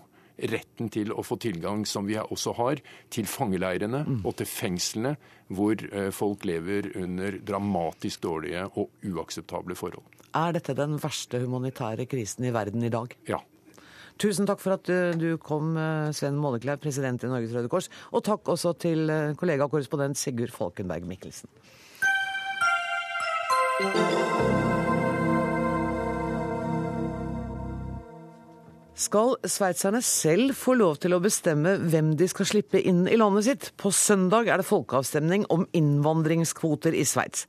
[0.52, 2.82] retten til å få tilgang, som vi også har,
[3.14, 5.12] til fangeleirene og til fengslene,
[5.54, 5.84] hvor
[6.16, 10.08] folk lever under dramatisk dårlige og uakseptable forhold.
[10.34, 13.14] Er dette den verste humanitære krisen i verden i dag?
[13.30, 13.44] Ja.
[14.20, 14.90] Tusen takk for at
[15.20, 17.90] du kom, eh, Sven Målekleiv, president i Norges Røde Kors.
[18.12, 21.50] Og takk også til eh, kollega og korrespondent Sigurd Falkenberg Mikkelsen.
[29.02, 33.48] Skal sveitserne selv få lov til å bestemme hvem de skal slippe inn i landet
[33.48, 33.70] sitt.
[33.82, 37.48] På søndag er det folkeavstemning om innvandringskvoter i Sveits.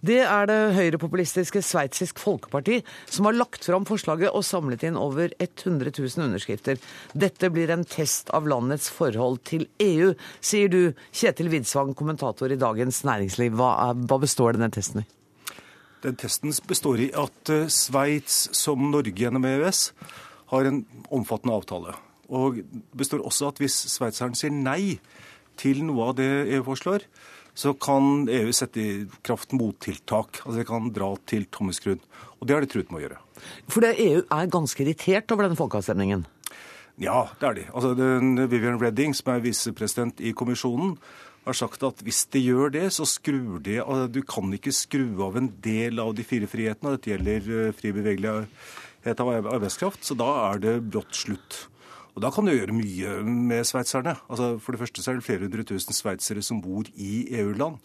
[0.00, 2.80] Det er det høyrepopulistiske Sveitsisk Folkeparti
[3.10, 6.78] som har lagt fram forslaget og samlet inn over 100 000 underskrifter.
[7.12, 12.60] Dette blir en test av landets forhold til EU, sier du, Kjetil Widsvang, kommentator i
[12.60, 13.56] Dagens Næringsliv.
[13.58, 15.08] Hva, er, hva består denne testen i?
[16.02, 19.84] Den testen består i at eh, Sveits, som Norge gjennom EØS,
[20.52, 21.94] har en omfattende avtale.
[22.32, 24.98] Og det består også at hvis sveitseren sier nei
[25.60, 27.04] til noe av det EU foreslår,
[27.54, 28.92] så kan EU sette i
[29.24, 30.40] kraft mottiltak.
[30.44, 32.00] Altså det kan dra til tommeskruen.
[32.40, 33.18] Og det har de truet med å gjøre.
[33.72, 36.24] For EU er ganske irritert over denne folkeavstemningen?
[37.00, 37.66] Ja, det er de.
[37.72, 40.96] Altså den Vivian Redding, som er visepresident i kommisjonen,
[41.42, 43.80] har sagt at hvis de gjør det, så skrur de
[44.14, 46.94] Du kan ikke skru av en del av de fire frihetene.
[46.94, 48.48] Dette gjelder eh, fri bevegelighet
[49.10, 51.66] av arbeidskraft, så da er det brått slutt.
[52.14, 54.18] Og Da kan du gjøre mye med sveitserne.
[54.28, 57.78] Altså, for det første så er det flere hundre tusen sveitsere som bor i EU-land.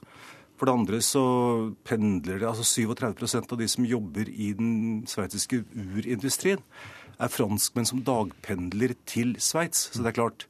[0.57, 1.24] For det andre så
[1.86, 6.63] pendler det altså 37% av de som jobber i den sveitsiske urindustrien,
[7.18, 9.89] er franskmenn som dagpendler til Sveits.
[9.93, 10.47] Så det er klart,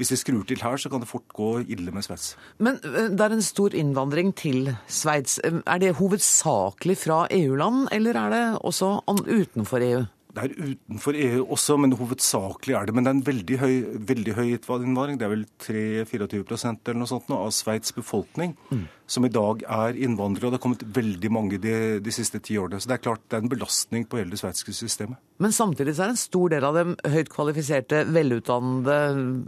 [0.00, 2.32] hvis de skrur til her, så kan det fort gå ille med Sveits.
[2.58, 5.38] Men eh, det er en stor innvandring til Sveits.
[5.44, 8.96] Er det hovedsakelig fra EU-land, eller er det også
[9.28, 10.06] utenfor EU?
[10.34, 12.94] Det er utenfor EU også, men hovedsakelig er det.
[12.94, 13.74] Men det er en veldig høy,
[14.10, 15.18] veldig høy innvandring.
[15.18, 18.84] Det er vel 3-24 eller noe sånt nå, av Sveits befolkning mm.
[19.10, 20.48] som i dag er innvandrere.
[20.48, 22.80] Og det har kommet veldig mange de, de, siste ti årene.
[22.80, 25.18] Så det er klart det er en belastning på hele det sveitsiske systemet.
[25.40, 28.98] Men samtidig så er det en stor del av dem høyt kvalifiserte, velutdannede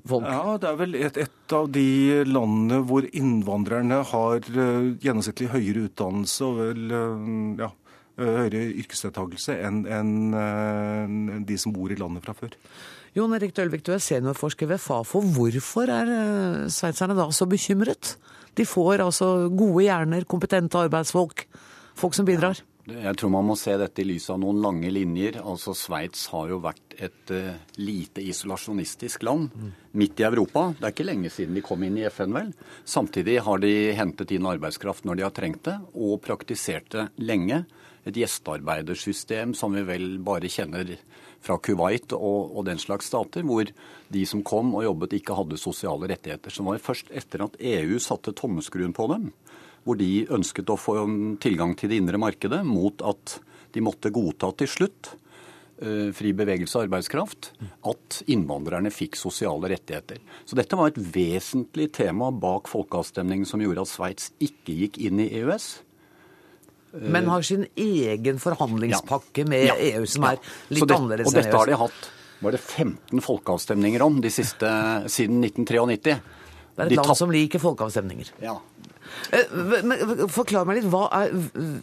[0.08, 0.26] folk?
[0.26, 1.86] Ja, det er vel et, et av de
[2.26, 7.30] landene hvor innvandrerne har uh, gjennomsnittlig høyere utdannelse og vel uh,
[7.60, 7.70] ja,
[8.22, 12.56] høyere yrkesdeltakelse enn en de som bor i landet fra før.
[13.12, 15.20] Jon Erik Dølvik, du er seniorforsker ved Fafo.
[15.20, 18.14] Hvorfor er eh, sveitserne da så bekymret?
[18.56, 21.44] De får altså gode hjerner, kompetente arbeidsfolk,
[21.98, 22.62] folk som bidrar.
[22.88, 25.36] Jeg tror man må se dette i lys av noen lange linjer.
[25.44, 29.68] Altså Sveits har jo vært et uh, lite isolasjonistisk land mm.
[30.00, 30.64] midt i Europa.
[30.78, 32.50] Det er ikke lenge siden de kom inn i FN, vel.
[32.88, 37.62] Samtidig har de hentet inn arbeidskraft når de har trengt det, og praktisert det lenge
[38.08, 40.96] et gjestearbeidersystem som vi vel bare kjenner
[41.42, 43.68] fra Kuwait og, og, den slags stater, hvor
[44.12, 46.54] de som kom og jobbet ikke hadde sosiale rettigheter.
[46.54, 49.30] Så var først etter at EU satte tommeskruen på dem,
[49.82, 51.00] hvor de ønsket å få
[51.42, 53.40] tilgang til det indre markedet mot at
[53.74, 55.14] de måtte godta til slutt
[55.82, 57.52] uh, fri bevegelse av arbeidskraft,
[57.90, 60.20] at innvandrerne fikk sosiale rettigheter.
[60.46, 65.24] Så dette var et vesentlig tema bak folkeavstemningen som gjorde at Sveits ikke gikk inn
[65.24, 65.72] i EØS.
[66.92, 69.76] Men har sin egen forhandlingspakke med ja.
[69.92, 71.38] EU som er litt det, annerledes enn EU.
[71.38, 72.10] Og dette har de hatt
[72.42, 74.68] var det 15 folkeavstemninger om de siste,
[75.06, 76.16] siden 1993.
[76.72, 78.32] Det er De et land som liker folkeavstemninger.
[78.42, 78.56] Ja.
[79.30, 79.52] Eh,
[79.84, 81.34] men Forklar meg litt, hva er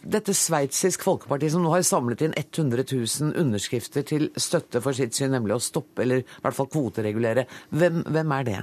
[0.02, 5.16] dette Sveitsisk Folkeparti som nå har samlet inn 100 000 underskrifter til støtte for sitt
[5.16, 7.46] syn, nemlig å stoppe, eller i hvert fall kvoteregulere.
[7.72, 8.60] Hvem, hvem er det?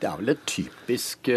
[0.00, 1.28] Det er vel et typisk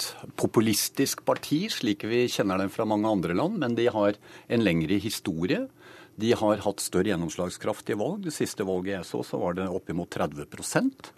[0.00, 4.16] nasjonalist-populistisk parti, slik vi kjenner dem fra mange andre land, men de har
[4.48, 5.68] en lengre historie.
[6.16, 8.24] De har hatt større gjennomslagskraft i valg.
[8.24, 11.12] Det siste valget jeg så, så var det oppimot 30%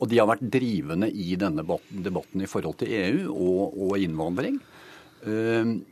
[0.00, 4.60] Og de har vært drivende i denne debatten, i forhold til EU og, og innvandring.
[5.26, 5.84] Ehm,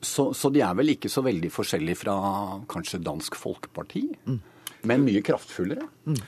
[0.00, 2.14] Så, så de er vel ikke så veldig forskjellige fra
[2.68, 4.04] kanskje Dansk Folkeparti,
[4.86, 5.86] men mye kraftfullere.
[6.06, 6.18] Mm.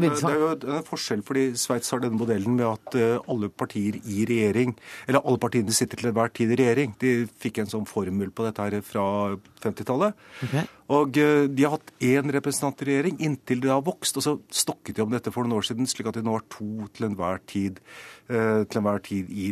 [0.00, 3.50] Det det er jo en forskjell, fordi Sveits har denne modellen med at eh, alle
[3.52, 4.72] partier i regjering,
[5.06, 6.96] eller alle partiene sitter til enhver tid i regjering.
[7.02, 7.12] De
[7.42, 9.06] fikk en sånn formel på dette her fra
[9.62, 10.16] 50-tallet.
[10.96, 14.16] Og eh, de har hatt én representant i regjering inntil det har vokst.
[14.20, 16.46] Og så stokket de om dette for noen år siden, slik at de nå har
[16.52, 17.82] to til enhver tid,
[18.30, 19.50] eh, til enhver tid i,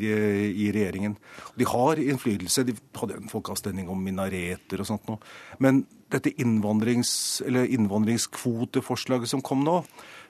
[0.67, 1.19] i regjeringen.
[1.53, 2.67] Og de har innflytelse.
[2.69, 5.19] De hadde en folkeavstemning om minareter og sånt nå.
[5.65, 5.85] Men
[6.15, 9.81] dette innvandrings, eller innvandringskvoteforslaget som kom nå,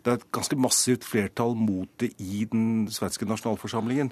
[0.04, 4.10] det er et ganske massivt flertall mot det i den svenske nasjonalforsamlingen.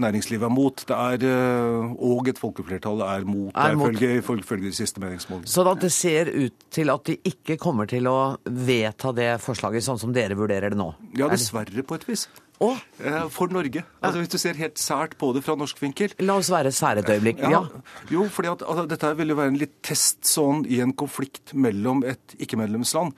[0.00, 3.92] Næringslivet er mot, det er, eh, og et folkeflertall er mot, Er mot.
[3.96, 5.48] ifølge de siste meningsmålingene.
[5.48, 9.82] Så at det ser ut til at de ikke kommer til å vedta det forslaget
[9.82, 10.94] sånn som dere vurderer det nå?
[11.16, 12.28] Ja, Er dessverre på et vis.
[12.60, 13.84] Eh, For Norge.
[14.00, 16.14] Altså Hvis du ser helt sært på det fra norsk vinkel.
[16.24, 17.42] La oss være sære et øyeblikk.
[17.44, 17.66] Ja.
[18.10, 21.52] Jo, fordi at altså, dette vil jo være en litt test sånn i en konflikt
[21.54, 23.12] mellom et ikke-medlemsland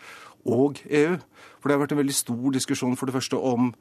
[0.49, 1.19] og EU.
[1.59, 3.73] For det har vært en veldig stor diskusjon for det første om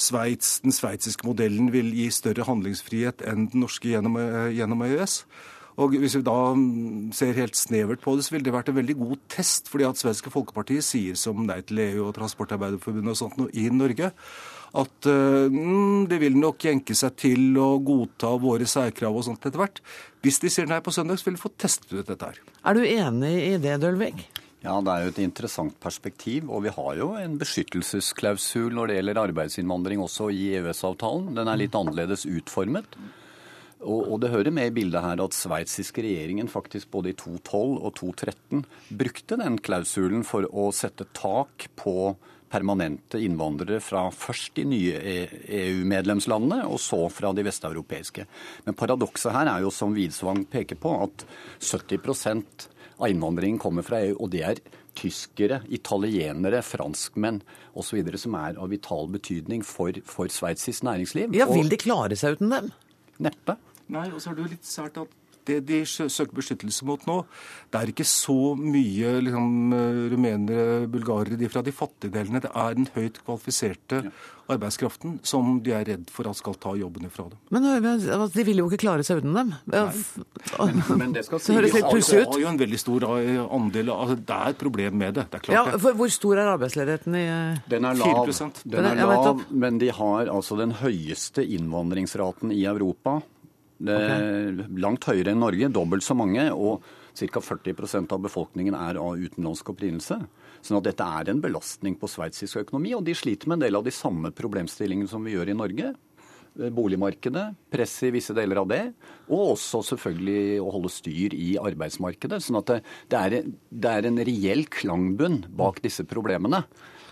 [0.00, 5.24] Sveits, den sveitsiske modellen vil gi større handlingsfrihet enn den norske gjennom, eh, gjennom EØS.
[5.80, 8.78] Og hvis vi da mm, ser helt snevert på det, så ville det vært en
[8.78, 9.68] veldig god test.
[9.68, 14.12] fordi at Svenske Folkeparti sier som Nei til EU og Transportarbeiderforbundet og sånt i Norge
[14.78, 19.46] at eh, mm, de vil nok jenke seg til å godta våre særkrav og sånt
[19.46, 19.80] etter hvert.
[20.22, 22.38] Hvis de sier nei på søndag, så vil de få testet ut dette her.
[22.62, 24.28] Er du enig i det, Dølvik?
[24.60, 26.50] Ja, det er jo et interessant perspektiv.
[26.52, 31.32] Og vi har jo en beskyttelsesklausul når det gjelder arbeidsinnvandring også i EØS-avtalen.
[31.38, 32.98] Den er litt annerledes utformet.
[33.80, 37.78] Og, og det hører med i bildet her at sveitsiske regjeringen faktisk både i 2012
[37.80, 38.66] og 2013
[39.00, 42.12] brukte den klausulen for å sette tak på
[42.50, 48.26] permanente innvandrere fra først de nye E- EU-medlemslandene, og så fra de vesteuropeiske.
[48.66, 51.24] Men paradokset her er jo, som Widsvang peker på, at
[51.62, 52.68] 70%
[53.00, 54.62] av innvandringen kommer fra EU, og det er
[54.98, 57.40] tyskere, italienere, franskmenn
[57.78, 58.02] osv.
[58.18, 61.34] som er av vital betydning for, for Sveitsis næringsliv.
[61.36, 62.72] Ja, Vil de klare seg uten dem?
[63.22, 63.56] Neppe.
[63.90, 65.19] Nei, og så er det jo litt sært at
[65.50, 67.20] det de søker beskyttelse mot nå,
[67.70, 72.40] det er ikke så mye liksom, eh, rumenere, bulgarere, de fra de fattige delene.
[72.46, 74.04] Det er den høyt kvalifiserte
[74.50, 77.38] arbeidskraften som de er redd for at skal ta jobben ifra dem.
[77.54, 79.52] Men øh, altså, de vil jo ikke klare seg uten dem.
[79.70, 82.32] Ja, f- Men det skal Det høres litt pussig Det ut.
[82.34, 85.26] har jo en veldig stor eh, andel altså, Det er et problem med det.
[85.30, 85.80] Det er klart det.
[85.86, 87.24] for Hvor stor er arbeidsledigheten i
[87.70, 88.64] Den er lav, 4%.
[88.74, 93.20] den er lav men de har altså den høyeste innvandringsraten i Europa.
[93.80, 96.44] Det er Langt høyere enn Norge, dobbelt så mange.
[96.52, 96.84] Og
[97.16, 97.40] ca.
[97.42, 100.20] 40% av befolkningen er av utenlandsk opprinnelse.
[100.60, 103.80] Sånn at dette er en belastning på sveitsisk økonomi, og de sliter med en del
[103.80, 105.92] av de samme problemstillingene som vi gjør i Norge.
[106.60, 108.82] Eh, Boligmarkedet, press i visse deler av det,
[109.30, 112.42] og også selvfølgelig å holde styr i arbeidsmarkedet.
[112.44, 112.80] Sånn at det,
[113.12, 116.64] det, er, det er en reell klangbunn bak disse problemene.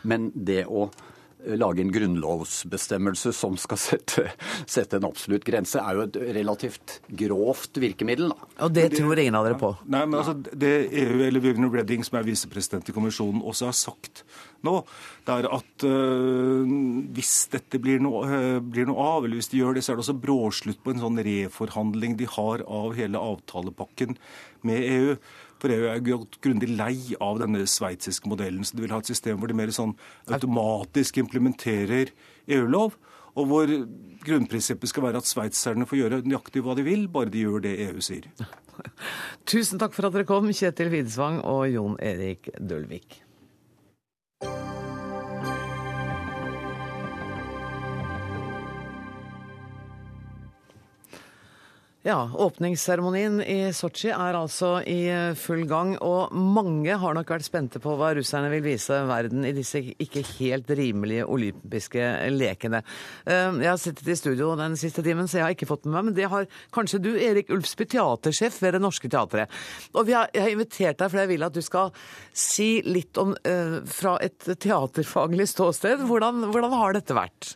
[0.08, 1.06] Men det å eh,
[1.46, 4.26] lage en grunnlovsbestemmelse som skal sette,
[4.66, 8.32] sette en absolutt grense, er jo et relativt grovt virkemiddel.
[8.32, 8.50] Da.
[8.66, 9.72] Og det tror ingen av dere på?
[9.86, 13.78] Nei, men altså, Det EU, eller Vivian Redding, som er visepresident i kommisjonen, også har
[13.78, 14.24] sagt
[14.66, 14.80] nå,
[15.22, 16.70] det er at øh,
[17.14, 19.98] hvis dette blir noe, øh, blir noe av, eller hvis de gjør det, så er
[19.98, 24.18] det også bråslutt på en sånn reforhandling de har av hele avtalepakken
[24.66, 25.14] med EU.
[25.58, 28.64] For EU er grundig lei av denne sveitsiske modellen.
[28.66, 29.96] Så de vil ha et system hvor de mer sånn
[30.30, 32.12] automatisk implementerer
[32.46, 32.96] EU-lov.
[33.38, 33.70] Og hvor
[34.24, 37.76] grunnprinsippet skal være at sveitserne får gjøre nøyaktig hva de vil, bare de gjør det
[37.86, 38.26] EU sier.
[39.50, 43.22] Tusen takk for at dere kom, Kjetil Widsvang og Jon Erik Dølvik.
[52.08, 57.44] Ja, Åpningsseremonien i Sotsji er altså i eh, full gang, og mange har nok vært
[57.44, 62.80] spente på hva russerne vil vise verden i disse ikke helt rimelige olympiske lekene.
[63.28, 65.98] Eh, Jeg har sittet i studio den siste timen, så jeg har ikke fått med
[65.98, 69.52] meg, men det har kanskje du, Erik Ulfsby, teatersjef ved Det Norske Teatret.
[69.92, 71.92] Og vi har, jeg har invitert deg fordi jeg vil at du skal
[72.32, 77.52] si litt om, eh, fra et teaterfaglig ståsted, hvordan, hvordan har dette vært?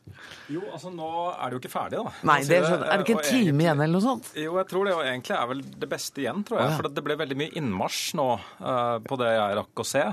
[0.52, 2.14] Jo, altså nå er det jo ikke ferdig, da.
[2.28, 4.32] Nei, det er, er det ikke en time igjen eller noe sånt?
[4.42, 4.96] Jo, jeg tror det.
[4.98, 6.66] Og egentlig er vel det beste igjen, tror jeg.
[6.66, 6.80] Å, ja.
[6.80, 10.04] For det ble veldig mye innmarsj nå uh, på det jeg rakk å se.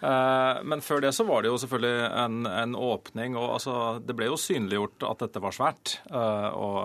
[0.00, 4.16] Eh, men før det så var det jo selvfølgelig en, en åpning, og altså, det
[4.18, 5.98] ble jo synliggjort at dette var svært.
[6.10, 6.82] eh, og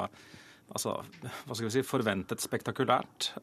[0.72, 3.34] altså, hva skal vi si, forventet spektakulært.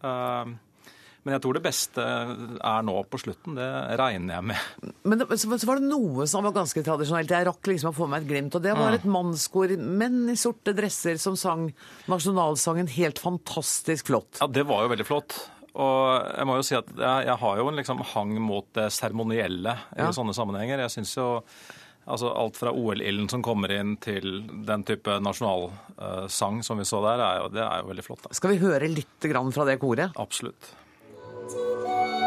[1.29, 3.59] Men jeg tror det beste er nå på slutten.
[3.59, 3.69] Det
[4.01, 4.95] regner jeg med.
[5.05, 7.35] Men det, så, så var det noe som var ganske tradisjonelt.
[7.37, 8.57] Jeg rakk liksom å få meg et glimt.
[8.57, 8.97] Og det var Mm.
[8.97, 11.69] et mannskor, menn i sorte dresser, som sang
[12.09, 14.41] nasjonalsangen helt fantastisk flott.
[14.41, 15.37] Ja, det var jo veldig flott.
[15.79, 18.89] Og jeg må jo si at jeg, jeg har jo en liksom hang mot det
[18.97, 20.09] seremonielle i Ja.
[20.17, 20.81] sånne sammenhenger.
[20.89, 21.29] Jeg syns jo
[22.09, 27.21] altså alt fra OL-ilden som kommer inn til den type nasjonalsang som vi så der,
[27.21, 28.23] er jo, det er jo veldig flott.
[28.25, 28.33] Da.
[28.35, 30.17] Skal vi høre litt grann fra det koret?
[30.17, 30.71] Absolutt.
[31.49, 32.18] 几分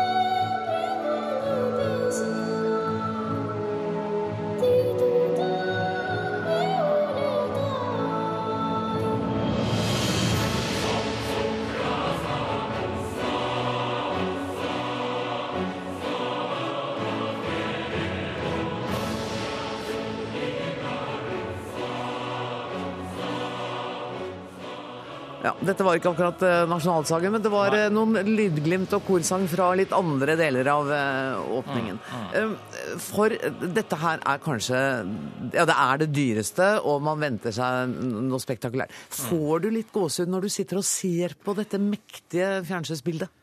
[25.41, 27.87] Ja, Dette var ikke akkurat eh, nasjonalsangen, men det var Nei.
[27.93, 31.97] noen lydglimt og korsang fra litt andre deler av eh, åpningen.
[31.97, 33.01] Mm, mm.
[33.01, 33.33] For
[33.73, 34.77] dette her er kanskje
[35.55, 38.93] Ja, det er det dyreste, og man venter seg noe spektakulært.
[39.09, 43.40] Får du litt gåsehud når du sitter og ser på dette mektige fjernsynsbildet?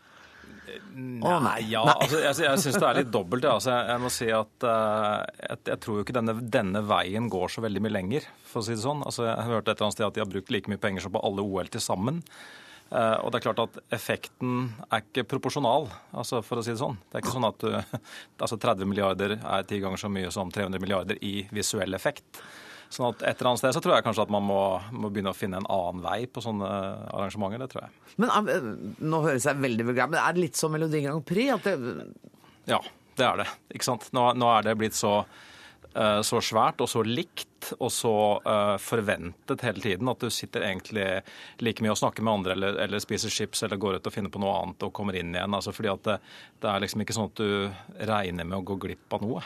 [0.99, 1.95] Å, Nei, ja, Nei.
[1.95, 3.47] altså, jeg, jeg syns det er litt dobbelt.
[3.47, 3.55] ja.
[3.59, 7.29] Altså, jeg, jeg må si at uh, jeg, jeg tror jo ikke denne, denne veien
[7.33, 9.05] går så veldig mye lenger, for å si det sånn.
[9.07, 11.15] Altså, jeg hørte et eller annet sted at de har brukt like mye penger som
[11.15, 12.23] på alle OL til sammen.
[12.89, 16.81] Uh, og det er klart at effekten er ikke proporsjonal, altså, for å si det
[16.81, 16.97] sånn.
[17.05, 17.99] Det er ikke sånn at du,
[18.47, 22.41] altså 30 milliarder er ti ganger så mye som 300 milliarder i visuell effekt.
[22.89, 24.61] Sånn at et eller annet sted så tror jeg kanskje at man må,
[24.97, 26.69] må begynne å finne en annen vei på sånne
[27.13, 27.61] arrangementer.
[27.61, 28.15] Det tror jeg.
[28.23, 28.71] Men eh,
[29.05, 31.53] Nå høres jeg veldig vulgær, men er det litt som Melodi Grand Prix?
[31.59, 32.09] At det,
[32.71, 32.81] Ja,
[33.21, 33.51] det er det.
[33.77, 34.09] Ikke sant?
[34.17, 35.13] Nå, nå er det blitt så,
[35.93, 37.45] eh, så svært og så likt
[37.77, 38.15] og så
[38.47, 41.07] uh, forventet hele tiden at du sitter egentlig
[41.59, 44.31] like mye og snakker med andre eller, eller spiser chips eller går ut og finner
[44.33, 45.57] på noe annet og kommer inn igjen.
[45.59, 46.21] Altså fordi at det,
[46.63, 49.43] det er liksom ikke sånn at du regner med å gå glipp av noe.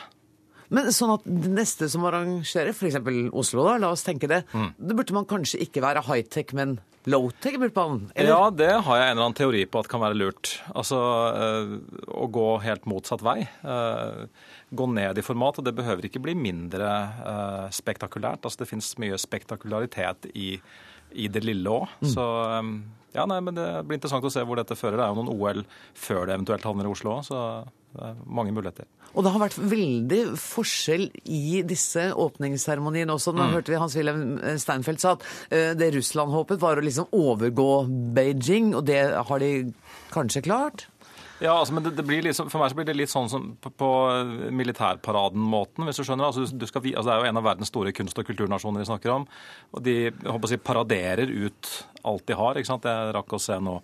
[0.73, 2.97] Men sånn at det neste som arrangerer, f.eks.
[3.37, 4.71] Oslo, da, la oss tenke det, Mm.
[4.79, 7.59] det burde man kanskje ikke være high-tech, men low-tech?
[7.61, 7.99] burde man?
[8.17, 10.55] Ja, det har jeg en eller annen teori på at kan være lurt.
[10.73, 10.97] Altså
[11.35, 11.75] eh,
[12.09, 13.43] å gå helt motsatt vei.
[13.43, 14.25] Eh,
[14.73, 16.89] gå ned i format, og det behøver ikke bli mindre
[17.21, 18.41] eh, spektakulært.
[18.49, 20.55] Altså det finnes mye spektakularitet i,
[21.13, 21.93] i det lille òg.
[22.15, 22.73] Så eh,
[23.19, 24.97] ja, nei, men det blir interessant å se hvor dette fører.
[24.97, 27.43] Det er jo noen OL før det eventuelt havner i Oslo òg, så
[28.27, 28.87] mange muligheter.
[29.15, 33.35] Og det har vært veldig forskjell i disse åpningsseremoniene også.
[33.37, 33.53] Nå Mm.
[33.59, 37.69] hørte vi Hans-Wilhelm Steinfeld sa at eh, det Russland håpet var å liksom overgå
[38.15, 39.73] Beijing, og det har de
[40.15, 40.87] kanskje klart?
[41.43, 43.57] Ja, altså, men det, det blir liksom, For meg så blir det litt sånn som
[43.61, 43.89] på, på
[44.55, 46.29] militærparaden-måten, hvis du skjønner.
[46.29, 48.89] Altså, du skal, altså, det er jo en av verdens store kunst- og kulturnasjoner vi
[48.89, 49.27] snakker om.
[49.75, 51.71] Og de jeg håper å si, paraderer ut
[52.09, 52.55] alt de har.
[52.61, 52.85] ikke sant?
[52.89, 53.83] Jeg rakk å se noe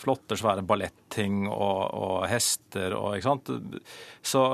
[0.00, 3.52] flotte, svære balletting og, og hester og ikke sant.
[4.22, 4.44] Så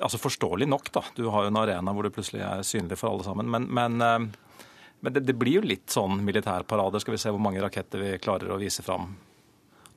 [0.00, 1.04] altså forståelig nok, da.
[1.16, 3.50] Du har jo en arena hvor du plutselig er synlig for alle sammen.
[3.50, 4.68] Men, men, eh,
[5.00, 7.02] men det, det blir jo litt sånn militærparader.
[7.02, 9.14] Skal vi se hvor mange raketter vi klarer å vise fram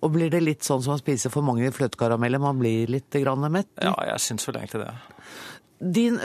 [0.03, 3.43] Og blir det litt sånn som man spiser for mange fløtekarameller, man blir litt grann
[3.51, 3.71] mett?
[3.79, 4.95] Ja, jeg syns vel egentlig det.
[5.83, 6.15] Din,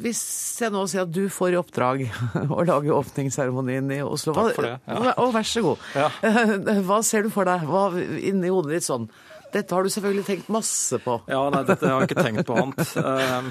[0.00, 0.20] hvis
[0.62, 2.04] jeg nå sier at du får i oppdrag
[2.56, 5.14] å lage åpningsseremonien i Oslo Takk for det, ja.
[5.20, 5.82] Å, vær så god.
[6.88, 7.66] Hva ser du for deg?
[7.68, 9.08] Hva inni hodet ditt sånn?
[9.50, 11.16] Dette har du selvfølgelig tenkt masse på.
[11.28, 12.94] Ja, nei, dette har jeg ikke tenkt på annet.
[13.02, 13.50] Eh,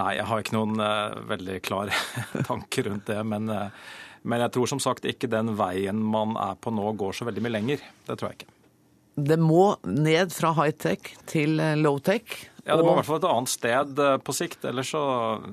[0.00, 1.92] nei, jeg har ikke noen eh, veldig klar
[2.48, 3.20] tanke rundt det.
[3.30, 3.86] Men, eh,
[4.26, 7.46] men jeg tror som sagt ikke den veien man er på nå, går så veldig
[7.46, 7.86] mye lenger.
[8.08, 8.52] Det tror jeg ikke.
[9.16, 12.34] Det må ned fra high-tech til eh, low-tech.
[12.66, 14.64] Ja, Det må i hvert fall et annet sted eh, på sikt.
[14.66, 15.02] Ellers så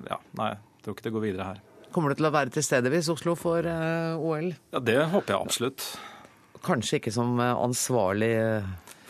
[0.10, 1.62] Ja, nei, jeg tror ikke det går videre her.
[1.94, 4.50] Kommer du til å være til stede hvis Oslo får eh, OL?
[4.74, 5.86] Ja, Det håper jeg absolutt.
[6.66, 8.34] Kanskje ikke som eh, ansvarlig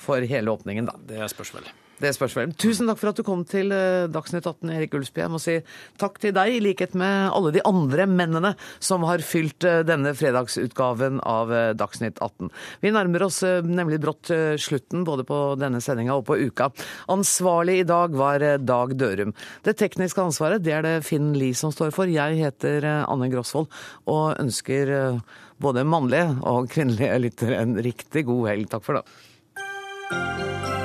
[0.03, 0.97] for hele åpningen, da.
[1.07, 1.69] Det spørs vel.
[2.01, 2.53] Det spørs vel.
[2.57, 5.21] Tusen takk for at du kom til eh, Dagsnytt 18, Erik Ulsby.
[5.23, 5.57] Jeg må si
[6.01, 10.15] takk til deg, i likhet med alle de andre mennene som har fylt eh, denne
[10.17, 12.49] fredagsutgaven av eh, Dagsnytt 18.
[12.83, 14.31] Vi nærmer oss nemlig brått
[14.61, 16.69] slutten, både på denne sendinga og på uka.
[17.13, 19.33] Ansvarlig i dag var Dag Dørum.
[19.65, 22.09] Det tekniske ansvaret det er det Finn Lie som står for.
[22.09, 23.69] Jeg heter Anne Grosvold
[24.09, 24.91] og ønsker
[25.63, 28.71] både mannlige og kvinnelige lyttere en riktig god helg.
[28.73, 30.82] Takk for det.